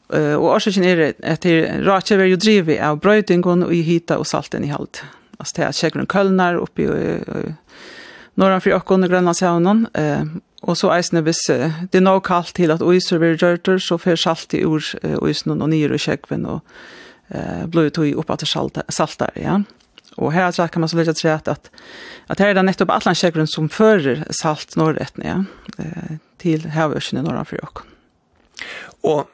Og 0.09 0.47
årsaken 0.55 0.85
er 0.87 1.03
at 1.21 1.43
det 1.43 1.53
er 1.67 1.85
rake 1.85 2.15
er 2.15 2.25
jo 2.31 2.39
drivet 2.41 2.81
av 2.81 2.97
brøytingon 3.03 3.67
og 3.67 3.75
i 3.75 3.83
hita 3.85 4.17
og 4.17 4.25
salten 4.25 4.65
i 4.65 4.71
halt. 4.71 5.03
Altså 5.37 5.59
det 5.59 5.65
er 5.67 5.77
kjekkeren 5.77 6.09
kølner 6.09 6.57
oppi 6.57 6.87
norran 8.37 8.63
fri 8.65 8.73
okkon 8.73 9.05
og 9.05 9.13
grønlandshavnen, 9.13 9.85
og 10.65 10.77
så 10.79 10.89
eisne 10.95 11.21
hvis 11.21 11.43
det 11.51 11.99
er 11.99 12.05
nok 12.05 12.25
kaldt 12.31 12.55
til 12.57 12.73
at 12.73 12.81
oiser 12.81 13.21
vil 13.21 13.37
gjørter, 13.37 13.77
så 13.77 13.99
fer 14.01 14.17
salt 14.17 14.57
i 14.57 14.63
ur 14.65 14.81
oisen 15.21 15.53
og 15.53 15.69
nyr 15.69 15.93
og 15.93 16.01
kjekkven 16.01 16.49
og 16.49 16.63
blod 17.69 17.93
tog 17.93 18.23
opp 18.23 18.33
at 18.33 18.41
det 18.41 18.49
saltar, 18.49 19.35
ja. 19.37 19.59
Ja. 19.59 19.76
Och 20.17 20.33
här 20.33 20.51
så 20.51 20.67
kan 20.67 20.79
man 20.79 20.89
så 20.89 20.97
lägga 20.97 21.13
till 21.13 21.29
att 21.29 21.47
att, 21.47 21.71
att 22.27 22.39
här 22.39 22.47
är 22.47 22.53
det 22.53 22.61
nettopp 22.61 22.89
Atlantkägren 22.89 23.47
som 23.47 23.69
fører 23.69 24.25
salt 24.29 24.75
norrrätt 24.75 25.17
ner 25.17 25.45
eh, 25.77 26.17
till 26.37 26.69
havörsen 26.69 27.19
i 27.19 27.21
norra 27.21 27.45
för 27.45 27.59
Och 29.01 29.29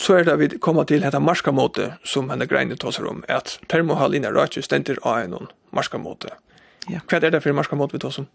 så 0.00 0.14
är 0.14 0.24
det 0.24 0.36
vi 0.36 0.48
kommer 0.48 0.84
till 0.84 1.00
detta 1.00 1.20
marskamåte 1.20 1.94
som 2.04 2.30
henne 2.30 2.46
grejen 2.46 2.76
tar 2.76 2.90
seg 2.90 3.06
om, 3.06 3.24
at 3.28 3.58
termohalina 3.66 4.30
rötje 4.30 4.62
stender 4.62 4.98
av 5.02 5.18
en 5.18 5.46
marskamåte. 5.70 6.28
Ja. 6.88 7.00
Vad 7.10 7.24
är 7.24 7.30
det 7.30 7.40
för 7.40 7.52
marskamåte 7.52 7.96
vi 7.96 8.00
tar 8.00 8.10
som? 8.10 8.26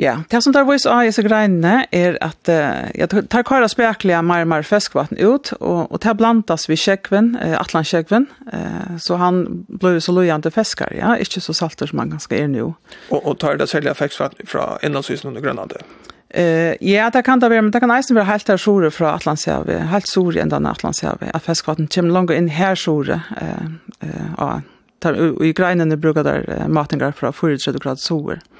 Ja, 0.00 0.22
det 0.30 0.38
som 0.42 0.52
tar 0.52 0.64
vis 0.64 0.86
av 0.88 1.02
i 1.04 1.12
så 1.12 1.20
greinene 1.20 1.82
er 1.92 2.14
at 2.24 2.48
uh, 2.48 2.88
jeg 2.96 3.26
tar 3.28 3.44
kvar 3.44 3.60
av 3.60 3.68
speklige 3.68 4.22
mer 4.24 4.46
og 4.46 4.48
mer 4.48 4.64
fiskvatten 4.64 5.18
ut, 5.20 5.50
og, 5.58 5.90
og 5.92 6.00
det 6.00 6.14
blandas 6.16 6.64
vi 6.70 6.78
kjekven, 6.80 7.34
uh, 7.36 7.58
atlandskjekven, 7.60 8.24
uh, 8.48 8.94
så 8.96 9.18
han 9.20 9.42
blir 9.68 9.98
så 10.00 10.14
lojende 10.16 10.48
fiskar, 10.54 10.94
ja, 10.96 11.12
ikke 11.20 11.42
så 11.44 11.52
salter 11.58 11.90
som 11.90 12.00
han 12.00 12.14
ganske 12.14 12.32
er 12.32 12.48
nå. 12.48 12.70
Og, 13.10 13.18
og 13.18 13.36
tar 13.42 13.60
det 13.60 13.68
selja 13.68 13.92
fiskvatten 13.98 14.48
fra 14.48 14.78
innlandsvisen 14.86 15.34
under 15.34 15.44
Grønlandet? 15.44 15.84
Eh 16.30 16.78
ja, 16.80 17.10
det 17.12 17.24
kan 17.26 17.42
det 17.42 17.50
være, 17.50 17.66
men 17.66 17.72
det 17.74 17.82
kan 17.82 17.92
eisen 17.92 18.16
være 18.16 18.30
helt 18.30 18.48
her 18.48 18.60
sore 18.62 18.88
fra 18.94 19.12
Atlantshavet, 19.18 19.82
helt 19.90 20.08
sore 20.08 20.40
enn 20.40 20.52
denne 20.52 20.72
Atlantshavet, 20.72 21.28
at 21.34 21.44
fiskvatten 21.44 21.90
kommer 21.92 22.16
langt 22.16 22.32
inn 22.32 22.48
her 22.48 22.78
sore, 22.78 23.20
eh, 23.36 23.68
eh, 24.06 24.32
og, 24.38 24.64
og 25.10 25.44
i 25.44 25.52
greinene 25.52 26.00
bruker 26.00 26.24
der 26.24 26.68
matingar 26.72 27.12
fra 27.18 27.34
34 27.36 27.82
grader 27.82 28.00
sore. 28.00 28.38
Mm 28.40 28.59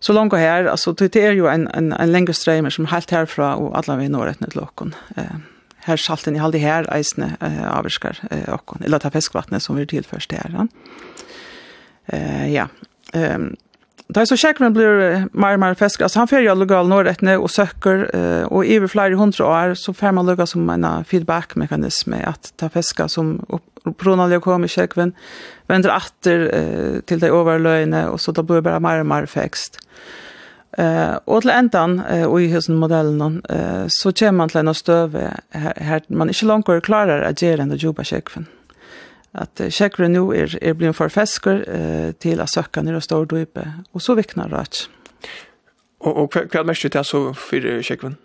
så 0.00 0.12
långt 0.12 0.32
här 0.32 0.64
alltså 0.64 0.92
det 0.92 1.16
är 1.16 1.32
ju 1.32 1.46
en 1.46 1.68
en 1.68 1.92
en 1.92 2.12
längre 2.12 2.32
ström 2.32 2.70
som 2.70 2.86
helt 2.86 3.10
härifrån 3.10 3.54
och 3.54 3.78
alla 3.78 3.96
vi 3.96 4.08
når 4.08 4.26
ett 4.26 4.40
nytt 4.40 4.54
lokon. 4.54 4.94
Eh 5.16 5.24
här 5.86 5.96
salten 5.96 6.36
i 6.36 6.38
halde 6.38 6.58
här 6.58 6.98
isne 6.98 7.36
eh, 7.40 7.78
avskar 7.78 8.18
eh, 8.30 8.54
och 8.54 8.80
eller 8.84 8.98
ta 8.98 9.10
fiskvattnet 9.10 9.62
som 9.62 9.76
vi 9.76 9.86
tillförs 9.86 10.26
där. 10.26 10.68
Eh 12.06 12.54
ja. 12.54 12.68
Ehm 13.12 13.56
Da 14.14 14.22
så 14.22 14.36
kjekk 14.38 14.60
man 14.62 14.74
blir 14.74 15.24
mer 15.34 15.56
og 15.56 15.60
mer 15.60 15.74
fisk. 15.74 16.00
Altså 16.00 16.20
han 16.20 16.28
fyrir 16.30 16.54
lokal 16.54 16.86
norretne 16.86 17.32
og 17.42 17.50
søkker, 17.50 18.04
og 18.46 18.62
i 18.66 18.78
flere 18.86 19.18
hundre 19.18 19.44
år 19.44 19.74
så 19.74 19.92
får 19.92 20.14
man 20.14 20.26
lukka 20.26 20.46
som 20.46 20.70
en 20.70 20.86
feedback-mekanisme, 21.04 22.20
at 22.22 22.52
ta 22.56 22.68
fiska 22.68 23.08
som 23.08 23.40
opprunalig 23.84 24.38
kom 24.44 24.62
i 24.62 24.70
kjekkven, 24.70 25.10
vender 25.66 25.90
atter 25.90 26.46
til 27.02 27.20
de 27.20 27.32
overløyene, 27.34 28.04
og 28.12 28.20
så 28.22 28.30
da 28.30 28.46
blir 28.46 28.62
det 28.62 28.68
bare 28.70 28.80
mer 28.80 29.02
og 29.02 29.10
mer 29.10 29.26
fisk. 29.26 29.80
Eh 30.78 31.14
och 31.24 31.40
till 31.40 31.50
ändan 31.50 32.00
eh 32.00 32.24
och 32.24 32.42
i 32.42 32.46
husen 32.46 32.76
modellen 32.76 33.42
eh 33.48 33.84
så 33.88 34.12
kommer 34.12 34.32
man 34.32 34.48
till 34.48 34.58
en 34.58 34.74
stöve 34.74 35.36
här 35.76 36.02
man 36.08 36.28
inte 36.28 36.44
långt 36.44 36.66
går 36.66 36.80
klarar 36.80 37.22
att 37.22 37.42
ge 37.42 37.56
den 37.56 37.76
jobba 37.76 38.04
checken. 38.04 38.46
Att 39.32 39.60
checken 39.68 40.12
nu 40.12 40.20
är 40.20 40.64
är 40.64 40.74
blir 40.74 40.92
för 40.92 41.08
fiskar 41.08 41.64
eh 41.68 42.12
till 42.12 42.40
att 42.40 42.50
söka 42.50 42.82
ner 42.82 42.94
och 42.94 43.02
stå 43.02 43.24
då 43.24 43.38
uppe 43.38 43.72
och 43.92 44.02
så 44.02 44.14
viknar 44.14 44.48
rätt. 44.48 44.76
Och 45.98 46.22
och 46.22 46.36
vad 46.54 46.66
mest 46.66 46.92
det 46.92 47.04
så 47.04 47.34
för 47.34 47.82
checken. 47.82 48.16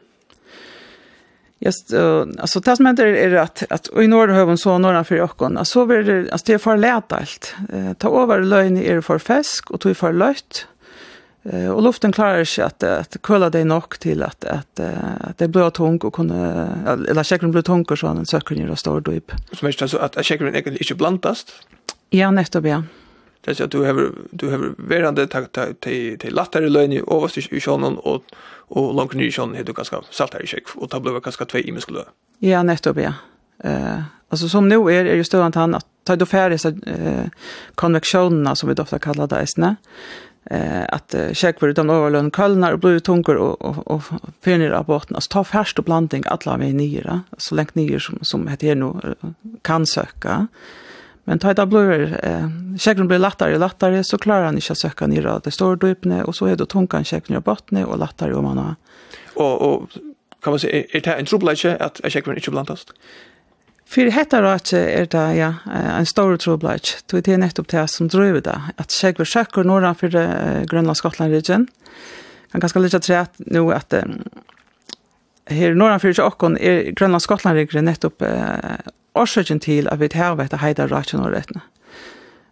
Just 1.66 1.94
uh, 1.94 2.26
alltså 2.40 2.60
det 2.60 2.76
som 2.76 2.86
händer 2.86 3.06
är 3.06 3.36
att 3.36 3.64
att 3.70 3.90
i 4.02 4.08
norra 4.08 4.34
höven 4.34 4.58
så 4.58 4.78
norra 4.78 5.04
för 5.04 5.16
jockon 5.16 5.58
alltså 5.58 5.86
blir 5.86 6.04
det 6.04 6.32
alltså 6.32 6.46
det 6.46 6.54
är 6.54 6.58
för 6.58 6.78
lätt 6.78 7.12
allt. 7.12 7.56
Eh, 7.74 7.94
ta 7.94 8.24
över 8.24 8.42
lögn 8.42 8.78
är 8.78 8.96
det 8.96 9.02
för 9.02 9.18
fisk 9.18 9.72
och 9.72 9.80
tog 9.80 9.98
för 9.98 10.14
lött 10.14 10.68
Eh 11.44 11.70
och 11.72 11.82
luften 11.82 12.12
klarar 12.12 12.44
sig 12.44 12.64
att 12.64 12.84
att 12.84 13.18
köla 13.28 13.50
det 13.50 13.64
nog 13.64 14.00
till 14.00 14.24
att 14.24 14.46
att 14.46 14.80
att 15.20 15.38
det 15.38 15.48
blir 15.48 15.70
tung 15.70 15.98
och 15.98 16.14
kunna 16.14 16.68
eller 17.10 17.24
säkert 17.24 17.50
blir 17.50 17.62
tung 17.62 17.86
och 17.90 18.00
sån 18.00 18.26
söker 18.26 18.56
ju 18.56 18.68
då 18.68 18.76
står 18.76 19.02
då 19.02 19.12
upp. 19.12 19.32
Så 19.52 19.66
mest 19.66 19.82
alltså 19.82 19.98
att 19.98 20.26
säkert 20.26 20.56
inte 20.56 20.70
inte 20.70 20.96
blandast. 20.96 21.52
Ja, 22.10 22.32
nettopp 22.32 22.66
ja. 22.66 22.84
Det 23.42 23.56
så 23.56 23.66
du 23.66 23.80
har 23.84 24.12
du 24.32 24.50
har 24.50 24.74
verande 24.78 25.28
tag 25.28 25.46
till 25.80 26.18
till 26.20 26.36
lättare 26.36 26.70
lön 26.70 26.92
i 26.92 27.02
överst 27.12 27.38
i 27.38 27.60
sjön 27.60 27.84
och 27.84 28.24
och 28.74 28.94
långt 28.94 29.14
ner 29.14 29.26
i 29.26 29.32
sjön 29.32 29.54
heter 29.54 29.66
du 29.66 29.74
ganska 29.74 29.98
i 30.44 30.48
check 30.48 30.64
och 30.76 30.90
ta 30.90 31.00
blöva 31.00 31.20
ganska 31.20 31.46
två 31.46 31.58
i 31.58 31.72
muskler. 31.72 32.04
Ja, 32.40 32.64
nettopp 32.64 32.98
ja. 32.98 33.14
Eh 33.64 34.02
alltså 34.30 34.50
som 34.50 34.70
nu 34.70 34.76
är 34.76 35.06
är 35.06 35.16
ju 35.16 35.24
störant 35.24 35.56
han 35.56 35.76
att 35.76 35.86
ta 36.04 36.16
då 36.16 36.26
färdigt 36.26 36.62
så 36.62 36.70
eh 36.70 37.26
konvektionerna 37.76 38.56
som 38.56 38.70
vi 38.70 38.82
ofta 38.82 39.00
kallar 39.00 39.28
det 39.28 39.44
istället 39.44 39.78
eh 40.46 40.84
att 40.90 41.16
check 41.34 41.64
utan 41.64 41.90
överlön 41.90 42.32
kallnar 42.32 42.72
och 42.72 42.80
blir 42.80 43.00
tunkor 43.00 43.36
och 43.36 43.62
och 43.62 43.88
och 43.88 44.04
finner 44.42 44.70
av 44.72 44.86
botten 44.86 45.16
alltså 45.16 45.30
ta 45.30 45.44
färst 45.44 45.80
och 45.80 45.86
blandning 45.86 46.24
alla 46.26 46.58
vi 46.58 46.74
nyra 46.74 47.22
så 47.38 47.56
länge 47.56 47.70
nyra 47.74 48.00
som 48.00 48.20
som 48.22 48.48
heter 48.48 48.76
nu 48.76 49.16
kan 49.62 49.86
söka 49.86 50.48
men 51.24 51.40
ta 51.40 51.54
det 51.54 51.66
blå 51.66 51.92
eh 51.92 52.48
checken 52.80 53.08
blir 53.08 53.20
lättare 53.20 53.58
lättare 53.58 54.04
så 54.04 54.18
klarar 54.18 54.46
han 54.46 54.56
inte 54.56 54.76
söka 54.76 55.08
nyra 55.08 55.40
det 55.44 55.52
står 55.52 55.76
då 55.76 55.88
öppne 55.88 56.24
och 56.24 56.36
så 56.36 56.46
är 56.46 56.56
då 56.56 56.66
tunkan 56.66 57.04
checken 57.04 57.38
i 57.38 57.40
botten 57.40 57.86
och 57.86 58.00
lättare 58.00 58.34
om 58.34 58.44
man 58.44 58.58
har 58.58 58.76
och 59.34 59.62
och 59.62 59.90
kan 60.44 60.52
man 60.52 60.60
säga 60.60 60.86
är 60.90 61.02
det 61.02 61.14
en 61.16 61.26
trubbel 61.26 61.50
att 61.80 62.02
checken 62.10 62.36
inte 62.36 62.52
blandast? 62.52 62.94
För 63.92 64.10
hetta 64.10 64.38
är 64.38 64.74
er 64.74 65.06
det 65.06 65.36
ja, 65.36 65.54
en 65.98 66.06
stor 66.06 66.38
trobladj. 66.38 66.96
Det 67.12 67.28
er 67.28 67.38
nettopp 67.38 67.68
det 67.68 67.90
som 67.90 68.08
driver 68.08 68.40
det. 68.42 68.62
Att 68.78 68.92
Sjegver 68.92 69.26
Sjekker 69.26 69.64
norra 69.64 69.94
för 69.94 70.16
uh, 70.16 70.64
Grønland-Skottland-region. 70.66 71.68
Kan 72.52 72.62
ganska 72.62 72.80
lite 72.80 73.00
tre 73.00 73.16
att 73.16 73.34
nu 73.38 73.74
att 73.74 73.94
um, 73.94 74.24
her 75.46 75.74
för 75.74 76.00
for 76.00 76.14
Sjekker 76.14 76.58
er 76.58 76.92
Grønland-Skottland-region 76.92 77.86
nettopp 77.86 78.22
uh, 78.22 78.80
årsøkjen 79.14 79.60
till 79.60 79.88
att 79.88 80.00
vi 80.00 80.10
har 80.14 80.36
vet 80.36 80.54
att 80.54 80.62
hejda 80.62 80.88
rætt 80.88 81.14
norra 81.14 81.36
rættene. 81.36 81.62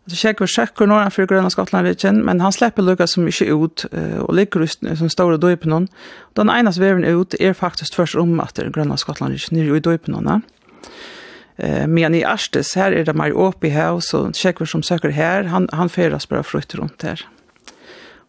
Så 0.08 0.16
Sjegver 0.16 0.48
Sjekker 0.48 0.86
norran 0.86 1.12
for 1.12 1.26
Grønland-Skottland-region, 1.26 2.26
men 2.26 2.42
han 2.42 2.52
släpper 2.52 2.84
lukka 2.84 3.08
som 3.08 3.28
ikke 3.28 3.46
ut 3.46 3.86
uh, 3.94 4.20
och 4.20 4.36
ligger 4.36 4.60
ut 4.60 4.80
som 4.98 5.10
på 5.56 5.70
någon. 5.70 5.88
Den 6.34 6.50
enas 6.50 6.78
veven 6.78 7.04
ut 7.04 7.36
er 7.40 7.54
faktiskt 7.54 7.96
först 7.96 8.16
om 8.16 8.40
at 8.40 8.60
Grønland-Skottland-region 8.60 9.60
er 9.60 9.66
jo 9.66 9.76
i 9.76 9.80
døypenonna. 9.80 10.32
Ja. 10.32 10.42
Eh, 11.60 11.88
men 11.88 12.16
i 12.16 12.24
Arstes, 12.24 12.76
här 12.76 12.92
är 12.92 13.06
det 13.06 13.14
mer 13.14 13.34
åpig 13.34 13.70
här 13.70 13.92
och 13.92 14.04
så 14.04 14.32
tjeckver 14.32 14.66
som 14.66 14.84
söker 14.84 15.10
här, 15.10 15.44
han, 15.44 15.70
han 15.72 15.90
färdas 15.90 16.30
bara 16.30 16.44
frukt 16.44 16.76
runt 16.76 17.04
här. 17.04 17.28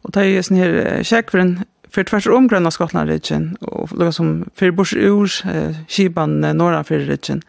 Och 0.03 0.11
det 0.11 0.21
är 0.21 0.25
ju 0.25 0.43
sån 0.43 0.57
här 0.57 1.03
tjeckveren 1.03 1.65
för 1.91 2.05
tvärs 2.05 2.27
om 2.27 2.49
gröna 2.49 2.71
Skottlandridgen 2.71 3.57
och 3.61 3.93
lukar 3.93 4.11
som 4.11 4.51
för 4.55 4.71
bors 4.71 4.95
ur 4.95 5.31
eh, 5.45 5.77
kiban 5.89 6.45
eh, 6.45 6.55
norra 6.55 6.85
för 6.85 6.99
region. 6.99 7.43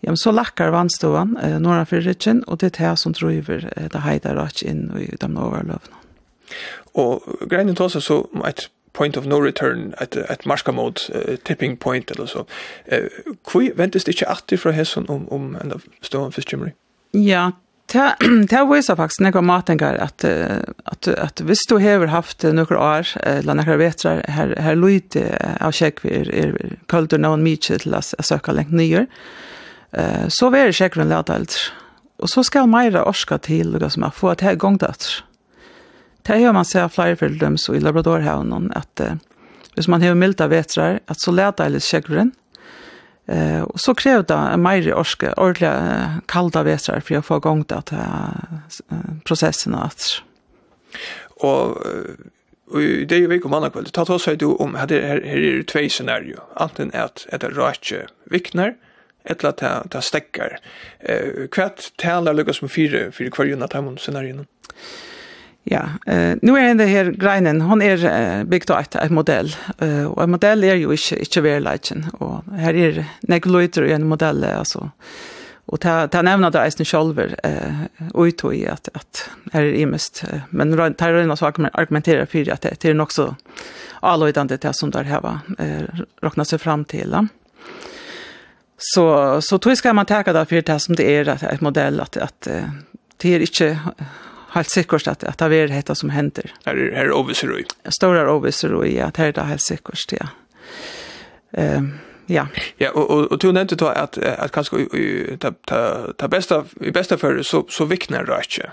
Ja, 0.00 0.10
men 0.10 0.16
så 0.16 0.32
lackar 0.32 0.70
vannstovan 0.70 1.36
eh, 1.42 1.60
norra 1.60 1.86
för 1.86 2.00
region 2.00 2.42
och 2.42 2.58
det 2.58 2.78
är 2.78 2.90
det 2.90 2.96
som 2.96 3.12
driver 3.12 3.72
eh, 3.76 3.88
det 3.92 3.98
hejdar 3.98 4.34
rakt 4.34 4.62
in 4.62 4.92
i 4.98 5.16
de 5.16 5.34
norra 5.34 5.78
Og 6.92 7.22
Och 7.40 7.50
grejen 7.50 7.68
är 7.68 7.88
så, 7.88 8.00
så 8.00 8.26
point 8.92 9.16
of 9.16 9.26
no 9.26 9.40
return 9.40 9.94
at 9.98 10.16
at 10.16 10.46
marska 10.46 10.72
mode 10.72 11.00
uh, 11.14 11.36
tipping 11.44 11.76
point 11.76 12.10
eller 12.10 12.26
så. 12.26 12.44
Eh 12.86 12.98
uh, 12.98 13.34
kvø 13.44 13.70
ventist 13.76 14.08
ikkje 14.08 14.28
atter 14.28 14.56
frå 14.56 14.70
hesson 14.70 15.06
om 15.08 15.28
om 15.28 15.56
en 15.64 15.72
av 15.72 15.82
stone 16.02 16.32
fiskemry. 16.32 16.70
Ja, 17.12 17.50
ta 17.86 18.14
ta 18.50 18.64
visar 18.64 18.96
faktisk 18.96 19.20
några 19.20 19.40
matengar 19.40 19.94
att 19.94 20.24
att 20.84 21.08
att 21.08 21.40
visst 21.40 21.68
du 21.68 21.74
har 21.74 22.06
haft 22.06 22.42
några 22.42 22.98
år 22.98 23.06
eller 23.16 23.54
några 23.54 23.76
vetrar 23.76 24.24
här 24.28 24.56
här 24.58 24.76
lite 24.76 25.56
av 25.60 25.72
check 25.72 26.04
vi 26.04 26.10
är 26.10 26.76
kallt 26.86 27.12
någon 27.12 27.42
mycket 27.42 27.82
till 27.82 27.94
att 27.94 28.26
söka 28.26 28.52
längt 28.52 28.72
nyer. 28.72 29.06
Eh 29.90 30.28
så 30.28 30.54
är 30.54 30.66
det 30.66 30.72
checken 30.72 31.08
lätt. 31.08 31.30
Och 32.18 32.30
så 32.30 32.44
ska 32.44 32.66
Maira 32.66 33.04
orska 33.04 33.38
till 33.38 33.72
det 33.72 33.90
som 33.90 34.02
att 34.02 34.14
få 34.14 34.28
att 34.28 34.40
här 34.40 34.54
gång 34.54 34.76
där. 34.76 34.96
Det 36.22 36.38
har 36.44 36.54
man 36.54 36.64
sett 36.68 36.94
flere 36.94 37.16
for 37.18 37.28
dem 37.28 37.56
så 37.58 37.74
i 37.74 37.80
Labradorhavn 37.82 38.70
at 38.78 39.02
uh, 39.02 39.16
hvis 39.74 39.88
man 39.88 40.02
har 40.02 40.14
milda 40.14 40.46
vetrar, 40.52 41.00
at 41.08 41.20
så 41.20 41.32
leder 41.32 41.64
jeg 41.64 41.74
litt 41.76 41.88
kjekkeren. 41.88 42.34
Uh, 43.30 43.62
og 43.62 43.78
så 43.80 43.94
krever 43.96 44.26
det 44.28 44.38
mer 44.60 44.88
orske, 44.98 45.30
ordentlig 45.38 45.70
uh, 45.70 46.20
kalda 46.28 46.64
vetrar 46.66 47.00
for 47.00 47.20
å 47.20 47.24
få 47.24 47.38
i 47.40 47.44
gang 47.46 47.64
det, 47.70 47.80
uh, 47.96 49.10
prosessen. 49.24 49.74
At. 49.78 50.22
Og 51.40 51.80
Og 52.72 52.80
det 52.80 53.12
er 53.12 53.26
jo 53.26 53.28
vik 53.28 53.44
om 53.44 53.52
annakvöld. 53.52 53.90
Ta 53.92 54.04
ta 54.08 54.16
seg 54.16 54.38
du 54.40 54.54
om, 54.54 54.78
her, 54.80 54.88
her, 54.88 55.18
her 55.28 55.36
er 55.36 55.58
det 55.58 55.66
tvei 55.68 55.90
scenario. 55.92 56.40
Anten 56.56 56.88
at 56.96 57.26
det 57.28 57.50
rake 57.52 58.06
vikner, 58.32 58.78
eller 59.28 59.50
at 59.50 59.90
det 59.92 60.00
stekkar. 60.00 60.56
Eh, 61.00 61.50
Hva 61.52 61.68
taler 62.00 62.32
lukkast 62.32 62.64
med 62.64 62.72
fire, 62.72 63.10
fire 63.12 63.28
kvarjuna 63.34 63.68
tamon 63.68 63.98
scenarioen? 64.00 64.46
Ja. 64.46 65.11
Ja, 65.64 65.82
eh 66.06 66.36
nu 66.42 66.58
är 66.58 66.74
det 66.74 66.86
här 66.86 67.04
greinen, 67.04 67.60
hon 67.60 67.82
är 67.82 68.04
uh, 68.38 68.44
byggt 68.44 68.70
av 68.70 68.80
ett, 68.80 68.94
ett 68.94 69.10
modell. 69.10 69.56
Eh, 69.78 70.04
och 70.04 70.22
en 70.22 70.30
modell 70.30 70.64
är 70.64 70.74
ju 70.74 70.90
inte 70.90 71.16
inte 71.20 71.40
verkligheten 71.40 72.06
och 72.12 72.44
här 72.54 72.74
är 72.74 73.04
nekloiter 73.20 73.82
en 73.82 74.06
modell 74.06 74.44
alltså 74.44 74.90
och 75.66 75.80
ta 75.80 76.08
ta 76.08 76.22
nämna 76.22 76.50
det 76.50 76.58
är 76.58 76.84
själver 76.84 77.40
eh 77.42 78.10
och 78.14 78.22
ut 78.22 78.44
i 78.44 78.68
att 78.68 78.88
att 78.92 79.30
här 79.52 79.62
är 79.62 79.86
mest 79.86 80.24
men 80.50 80.94
Tarina 80.94 81.36
så 81.36 81.46
argumenterar 81.46 82.26
för 82.26 82.52
att 82.52 82.60
det 82.60 82.84
är 82.84 83.00
också 83.00 83.36
allöjdande 84.00 84.56
det 84.56 84.72
som 84.72 84.90
där 84.90 85.04
här 85.04 85.20
va 85.20 85.40
eh, 85.58 85.82
räknas 86.22 86.48
sig 86.48 86.58
fram 86.58 86.84
till. 86.84 87.28
Så 88.78 89.40
så 89.42 89.58
tror 89.58 89.70
jag 89.70 89.78
ska 89.78 89.92
man 89.92 90.06
ta 90.06 90.22
det 90.22 90.46
för 90.46 90.62
det 90.62 90.78
som 90.78 90.94
det 90.94 91.16
är 91.16 91.28
att 91.28 91.42
ett 91.42 91.60
modell 91.60 92.00
att 92.00 92.16
att 92.16 92.48
det 93.16 93.34
är 93.34 93.40
inte 93.40 93.78
helt 94.54 94.70
sikkert 94.70 95.08
at, 95.10 95.24
at 95.24 95.40
det 95.40 95.58
er 95.58 95.72
dette 95.72 95.94
som 95.98 96.12
hender. 96.14 96.52
Her 96.66 96.78
er, 96.78 96.94
her 96.96 97.10
er 97.10 97.16
overviser 97.16 97.52
i. 97.56 97.66
Større 97.90 98.24
overviser 98.30 98.74
i 98.86 98.96
at 99.02 99.20
her 99.20 99.32
er 99.32 99.36
det 99.38 99.48
helt 99.50 99.66
sikkert, 99.66 100.14
ja. 100.16 100.30
Um, 101.52 101.94
ja. 102.28 102.46
Ja, 102.80 102.90
og, 102.94 103.10
og, 103.10 103.32
og 103.32 103.42
du 103.42 103.50
nevnte 103.52 103.76
da 103.76 103.92
at, 104.04 104.16
at 104.18 104.52
kanskje 104.54 104.86
ta, 105.42 105.52
ta, 105.68 105.80
ta 106.18 106.28
besta, 106.32 106.62
i 106.80 106.92
bästa 106.94 107.18
for 107.20 107.42
så, 107.44 107.64
så 107.68 107.84
vikner 107.90 108.24
det 108.28 108.40
ikke. 108.46 108.72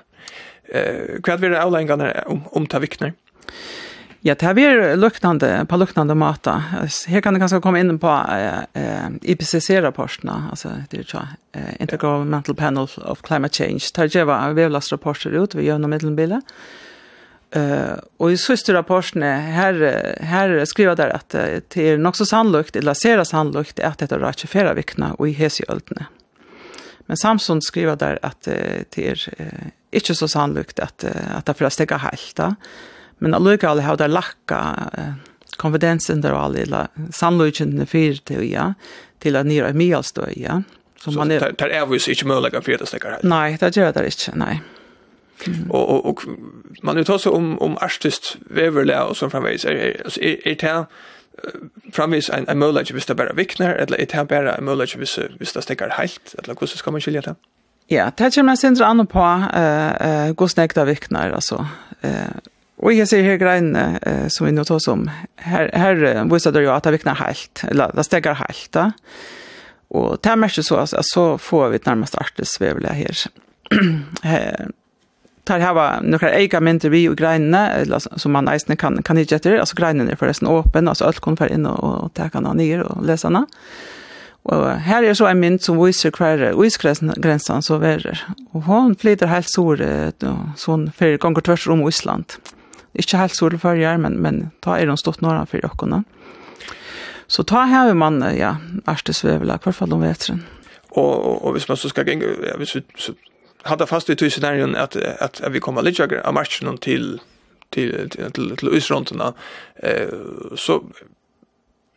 Uh, 0.69 1.19
hva 1.25 1.35
er 1.35 1.49
det 1.49 1.59
avleggende 1.59 2.13
om, 2.27 2.45
om 2.55 2.67
ta 2.69 2.79
vikner? 2.79 3.15
Ja. 3.15 3.88
Ja, 4.21 4.35
det 4.35 4.45
här 4.45 4.53
blir 4.53 4.95
luktande, 4.95 5.65
på 5.69 5.77
luktande 5.77 6.15
mata. 6.15 6.63
Här 7.07 7.21
kan 7.21 7.33
det 7.33 7.39
ganska 7.39 7.61
komma 7.61 7.79
in 7.79 7.99
på 7.99 8.25
eh, 8.73 9.09
IPCC-rapporterna, 9.21 10.49
alltså 10.49 10.69
det 10.89 10.97
er 10.97 11.01
ikke, 11.01 11.27
eh, 11.53 11.81
Intergovernmental 11.81 12.55
Panel 12.55 12.87
of 12.97 13.21
Climate 13.21 13.53
Change. 13.53 13.79
Det 13.95 14.01
här 14.01 14.07
ger 14.07 14.53
vevlastrapporter 14.53 15.29
ut 15.29 15.55
vi 15.55 15.69
gjør 15.69 15.79
noe 15.79 15.89
middelbilde. 15.89 16.41
Uh, 17.55 17.97
och 18.17 18.31
i 18.31 18.37
siste 18.37 18.73
rapportene, 18.73 19.25
her, 19.25 19.73
her 20.21 20.65
skriver 20.65 20.95
där 20.95 21.09
att 21.09 21.29
det 21.29 21.77
är 21.77 21.97
nok 21.97 22.15
så 22.15 22.25
sannolikt, 22.25 22.75
eller 22.75 22.93
ser 22.93 23.23
sannolikt, 23.23 23.79
att 23.79 23.97
det 23.97 24.11
ikke 24.11 24.47
flere 24.47 24.73
vikna 24.73 25.13
och 25.13 25.29
i 25.29 25.31
hesiöldene. 25.31 26.05
Men 27.07 27.17
Samson 27.17 27.61
skriver 27.61 27.95
där 27.95 28.19
att 28.21 28.41
det 28.41 28.97
är 28.97 29.29
inte 29.91 30.15
så 30.15 30.27
sannolikt 30.27 30.79
att, 30.79 31.03
att 31.35 31.45
det 31.45 31.53
får 31.53 31.69
stäcka 31.69 31.97
helt. 31.97 32.35
Då. 32.35 32.55
Men 33.19 33.35
allikevel 33.35 33.83
har 33.83 33.99
det 33.99 34.09
lakka 34.11 34.61
eh, 34.97 35.13
konfidensen 35.59 36.23
der 36.23 36.37
alle, 36.37 36.63
eller 36.63 36.87
sannløyken 37.11 37.85
fyr 37.87 38.19
til, 38.25 38.45
ja, 38.47 38.71
til 39.21 39.35
at 39.35 39.45
nyra 39.45 39.73
er 39.73 40.33
ja. 40.37 40.61
som 40.99 41.15
man 41.15 41.31
er, 41.31 41.51
det 41.51 41.71
er 41.71 41.85
vis 41.85 42.07
ikkje 42.07 42.27
mogleg 42.27 42.55
å 42.55 42.63
fyrt 42.63 42.87
stekker 42.87 43.17
her? 43.17 43.23
Nei, 43.23 43.57
det 43.59 43.75
gjer 43.75 43.91
det 43.95 44.05
ikkje 44.07 44.35
nei. 44.39 44.59
Mm. 45.47 45.69
Og, 45.71 45.89
og, 45.89 46.05
og 46.05 46.83
man 46.83 46.99
uttaler 46.99 47.19
seg 47.23 47.35
om, 47.35 47.53
om 47.63 47.77
artist 47.81 48.37
veverle 48.51 48.97
og 49.07 49.15
sånn 49.15 49.31
framvis 49.31 49.63
er, 49.63 49.77
er, 49.79 50.17
er, 50.19 50.41
er 50.43 50.57
det 50.59 51.93
framvis 51.95 52.27
en, 52.35 52.47
en 52.51 52.59
mulighet 52.59 52.91
hvis 52.91 53.07
det 53.07 53.15
bare 53.19 53.35
vikner, 53.37 53.75
eller 53.79 53.99
er 53.99 54.09
det 54.11 54.25
bare 54.27 54.57
en 54.57 54.67
mulighet 54.67 54.99
hvis, 54.99 55.15
hvis 55.39 55.55
det 55.55 55.63
stekker 55.63 55.95
helt, 55.95 56.35
eller 56.41 56.59
hvordan 56.59 56.81
skal 56.81 56.95
man 56.95 57.03
skilje 57.03 57.23
det? 57.29 57.35
Ja, 57.89 58.09
det 58.11 58.33
kommer 58.35 58.53
jeg 58.53 58.61
sindre 58.61 58.85
an 58.85 59.07
på 59.09 59.23
uh, 59.23 59.47
uh, 59.49 60.31
hvordan 60.37 60.69
det 60.75 60.87
vikner, 60.91 61.33
altså. 61.39 61.63
Uh, 62.03 62.35
Och 62.79 62.93
jag 62.93 63.07
ser 63.07 63.23
här 63.23 63.35
greiene 63.35 63.99
eh, 64.01 64.27
som 64.27 64.45
vi 64.45 64.51
nå 64.51 64.63
tar 64.63 64.89
om. 64.89 65.09
Här, 65.35 66.03
uh, 66.15 66.33
viser 66.33 66.51
det 66.51 66.63
jo 66.63 66.71
att 66.71 66.83
det 66.83 66.91
vikner 66.91 67.15
helt, 67.15 67.63
eller 67.67 67.91
det 67.93 68.03
steger 68.03 68.33
helt. 68.33 68.71
Da. 68.71 68.91
Och 69.89 70.17
det 70.23 70.29
er 70.29 70.35
mest 70.35 70.63
så 70.63 70.77
altså, 70.77 71.01
så 71.03 71.37
får 71.37 71.69
vi 71.69 71.75
ett 71.75 72.47
svevelig 72.47 72.89
her. 72.89 73.27
här. 74.23 74.69
tar 75.49 75.59
hava 75.59 75.99
några 76.01 76.29
egna 76.37 76.59
mindre 76.59 76.89
vi 76.89 77.07
og 77.09 77.17
grejna 77.17 77.71
eller 77.79 77.99
som 77.99 78.31
man 78.31 78.45
nästan 78.45 78.77
kan 78.77 79.01
kan 79.03 79.17
inte 79.17 79.35
etter, 79.35 79.57
alltså 79.57 79.75
grejna 79.75 80.11
är 80.11 80.15
förresten 80.15 80.47
öppen 80.47 80.87
alltså 80.87 81.05
allt 81.05 81.19
kan 81.19 81.37
för 81.37 81.53
in 81.53 81.65
och, 81.65 82.03
og 82.03 82.13
ta 82.13 82.29
kan 82.29 82.43
ner 82.57 82.83
och 82.83 83.05
läsarna. 83.05 83.45
Och 84.43 84.69
här 84.69 85.03
är 85.03 85.13
så 85.13 85.27
en 85.27 85.39
mynd 85.39 85.61
som 85.61 85.85
viser 85.85 86.11
hver 86.11 86.53
visgränsen 86.61 87.13
gränsen 87.17 87.61
så 87.61 87.77
värre. 87.77 88.17
Och 88.51 88.63
hon 88.63 88.95
flyter 88.95 89.27
helt 89.27 89.49
så 89.49 89.77
sånn 90.55 90.91
för 90.91 91.17
ganger 91.17 91.41
tvärs 91.41 91.67
om 91.67 91.87
Island. 91.87 92.25
Ikke 92.93 93.17
helt 93.17 93.35
sol 93.35 93.51
for 93.51 93.57
solførjer, 93.57 93.97
men, 93.97 94.19
men 94.19 94.51
da 94.65 94.77
er 94.77 94.89
de 94.89 94.97
stått 94.97 95.21
nåra 95.21 95.45
for 95.45 95.61
jokkene. 95.63 96.03
Så 97.27 97.43
ta 97.43 97.65
her 97.69 97.93
man, 97.93 98.21
ja, 98.33 98.55
ærste 98.89 99.13
svevela, 99.13 99.59
i 99.61 99.71
fall 99.71 99.93
om 99.93 100.01
vetren. 100.01 100.43
Og, 100.89 101.25
og, 101.25 101.45
og 101.45 101.51
hvis 101.53 101.67
man 101.69 101.77
så 101.77 101.89
skal 101.89 102.05
gjenge, 102.05 102.25
ja, 102.47 102.57
hvis 102.57 102.75
vi 102.75 102.81
så, 102.97 103.13
hadde 103.65 103.87
fast 103.87 104.09
i 104.09 104.15
tog 104.15 104.31
scenarien 104.31 104.75
at, 104.75 104.95
at, 104.95 105.41
at 105.43 105.53
vi 105.53 105.59
kommer 105.59 105.83
litt 105.85 105.99
av 105.99 106.33
matchen 106.33 106.77
til 106.77 107.19
til, 107.71 108.09
til, 108.09 108.31
til, 108.33 108.55
til 108.57 108.69
Östrontna 108.69 109.33
eh 109.83 110.09
så 110.55 110.81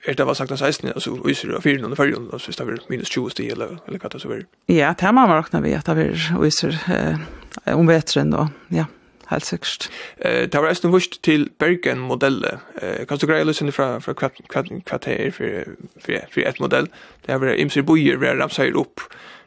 Er 0.06 0.14
det 0.14 0.26
var 0.26 0.34
sagt 0.34 0.52
at 0.52 0.58
16 0.58 0.88
alltså 0.88 1.10
Östra 1.10 1.56
og 1.56 1.62
Fyrden 1.62 1.92
och 1.92 1.96
Fyrden 1.96 2.28
altså, 2.32 2.46
hvis 2.46 2.56
det 2.56 2.66
var 2.66 2.78
minus 2.88 3.08
20 3.08 3.30
sti 3.30 3.50
eller 3.50 3.66
eller 3.86 3.98
hva 3.98 4.08
det 4.08 4.20
så 4.20 4.28
var? 4.28 4.42
Ja, 4.68 4.94
det 4.98 5.06
här 5.06 5.12
man 5.12 5.30
räknar 5.30 5.60
vi 5.60 5.74
at 5.74 5.86
det 5.86 5.96
var 5.96 6.46
Östra 6.46 6.72
eh 7.66 7.76
om 7.78 7.86
vetren 7.86 8.34
og 8.34 8.48
Ja. 8.68 8.84
Helt 9.30 9.46
sikkert. 9.46 9.90
Eh, 10.18 10.48
det 10.52 10.60
var 10.60 10.68
eisen 10.68 10.92
vurst 10.92 11.22
til 11.22 11.48
Bergen-modellet. 11.58 12.58
Eh, 12.82 13.06
kan 13.06 13.18
du 13.18 13.26
greie 13.26 13.44
løsene 13.44 13.72
fra, 13.72 13.98
fra 13.98 14.12
kvarter 14.12 15.30
for, 15.32 15.76
for, 16.04 16.26
for 16.32 16.48
et 16.48 16.60
modell? 16.60 16.88
Det 17.26 17.40
var 17.40 17.54
imser 17.54 17.82
bojer, 17.82 18.18
vi 18.20 18.26
har 18.26 18.40
ramsøyer 18.40 18.78
opp 18.78 19.04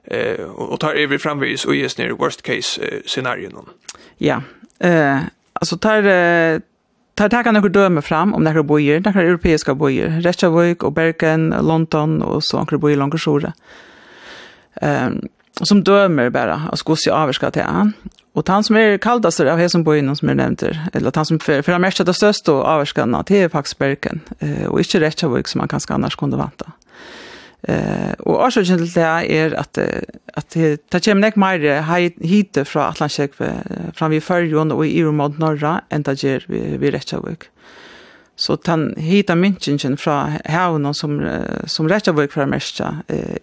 eh, 0.08 0.42
og, 0.46 0.72
og 0.72 0.80
tar 0.80 0.98
evig 0.98 1.22
framvis 1.22 1.66
og 1.66 1.76
gis 1.76 1.98
ned 1.98 2.16
worst 2.20 2.46
case-scenarien. 2.46 3.58
Ja, 4.20 4.42
eh, 4.80 5.28
altså 5.56 5.78
tar... 5.78 6.08
Eh, 6.08 6.62
tar 7.16 7.30
ta 7.32 7.44
kan 7.44 7.56
døme 7.72 8.02
fram 8.02 8.34
om 8.34 8.44
några 8.44 8.64
bojer, 8.64 9.00
några 9.00 9.22
europeiska 9.22 9.74
bojer, 9.76 10.22
Reykjavik 10.22 10.84
och 10.84 10.94
Bergen, 10.94 11.50
London 11.50 12.22
och 12.22 12.44
så 12.44 12.58
några 12.58 12.78
bojer 12.78 12.98
långt 12.98 13.22
sjore. 13.22 13.54
Ehm 14.82 15.14
um, 15.14 15.30
som 15.62 15.84
dömer 15.84 16.30
bara 16.30 16.70
och 16.72 16.80
ska 16.80 16.96
se 16.96 17.10
avskattet 17.10 17.64
han. 17.64 17.94
Og 18.36 18.44
han 18.48 18.64
som 18.68 18.76
er 18.76 18.98
kaldast 19.00 19.40
av 19.40 19.60
hesen 19.60 19.84
på 19.86 19.96
innan 19.96 20.16
som 20.16 20.28
jag 20.28 20.38
nämnde, 20.38 20.74
eller 20.94 21.12
han 21.16 21.26
som 21.26 21.40
för, 21.40 21.62
för 21.62 21.80
mest 21.80 22.00
av 22.00 22.06
det 22.06 22.14
største 22.14 22.52
og 22.52 22.66
avvärskarna, 22.68 23.24
det 23.24 23.44
er 23.44 23.48
faktisk 23.50 23.78
Bergen, 23.78 24.22
Eh, 24.40 24.66
og 24.66 24.74
och 24.74 24.80
inte 24.80 25.00
Reykjavik 25.00 25.48
som 25.48 25.60
man 25.60 25.68
kanskje 25.68 25.94
annars 25.94 26.16
kunne 26.16 26.38
vanta. 26.38 26.72
Eh, 27.64 28.14
og 28.20 28.46
orsaken 28.46 28.78
till 28.78 28.94
det 28.94 29.04
er 29.32 29.56
at, 29.56 29.78
at 30.34 30.54
det, 30.54 30.80
det 30.92 31.04
kommer 31.06 31.28
inte 31.28 31.40
mer 31.40 31.82
hit 32.22 32.58
fra 32.68 32.90
Atlantsjäk 32.90 33.34
fram 33.94 34.12
vid 34.12 34.24
Førjon 34.24 34.72
og 34.72 34.86
i 34.86 35.00
Iromod 35.00 35.40
norra 35.40 35.82
enn 35.90 36.04
det 36.04 36.24
gjør 36.24 36.46
vi, 36.48 36.60
vid, 36.60 36.80
vid 36.80 36.94
Reykjavik. 36.94 37.50
Så 38.36 38.58
den 38.66 38.94
hita 38.98 39.36
myntingen 39.36 39.98
fra 39.98 40.38
havnen 40.46 40.94
som, 40.94 41.22
som 41.66 41.88
rett 41.88 42.08
Reykjavik 42.08 42.32
fra 42.32 42.46
mest 42.46 42.82
mesta 42.82 42.94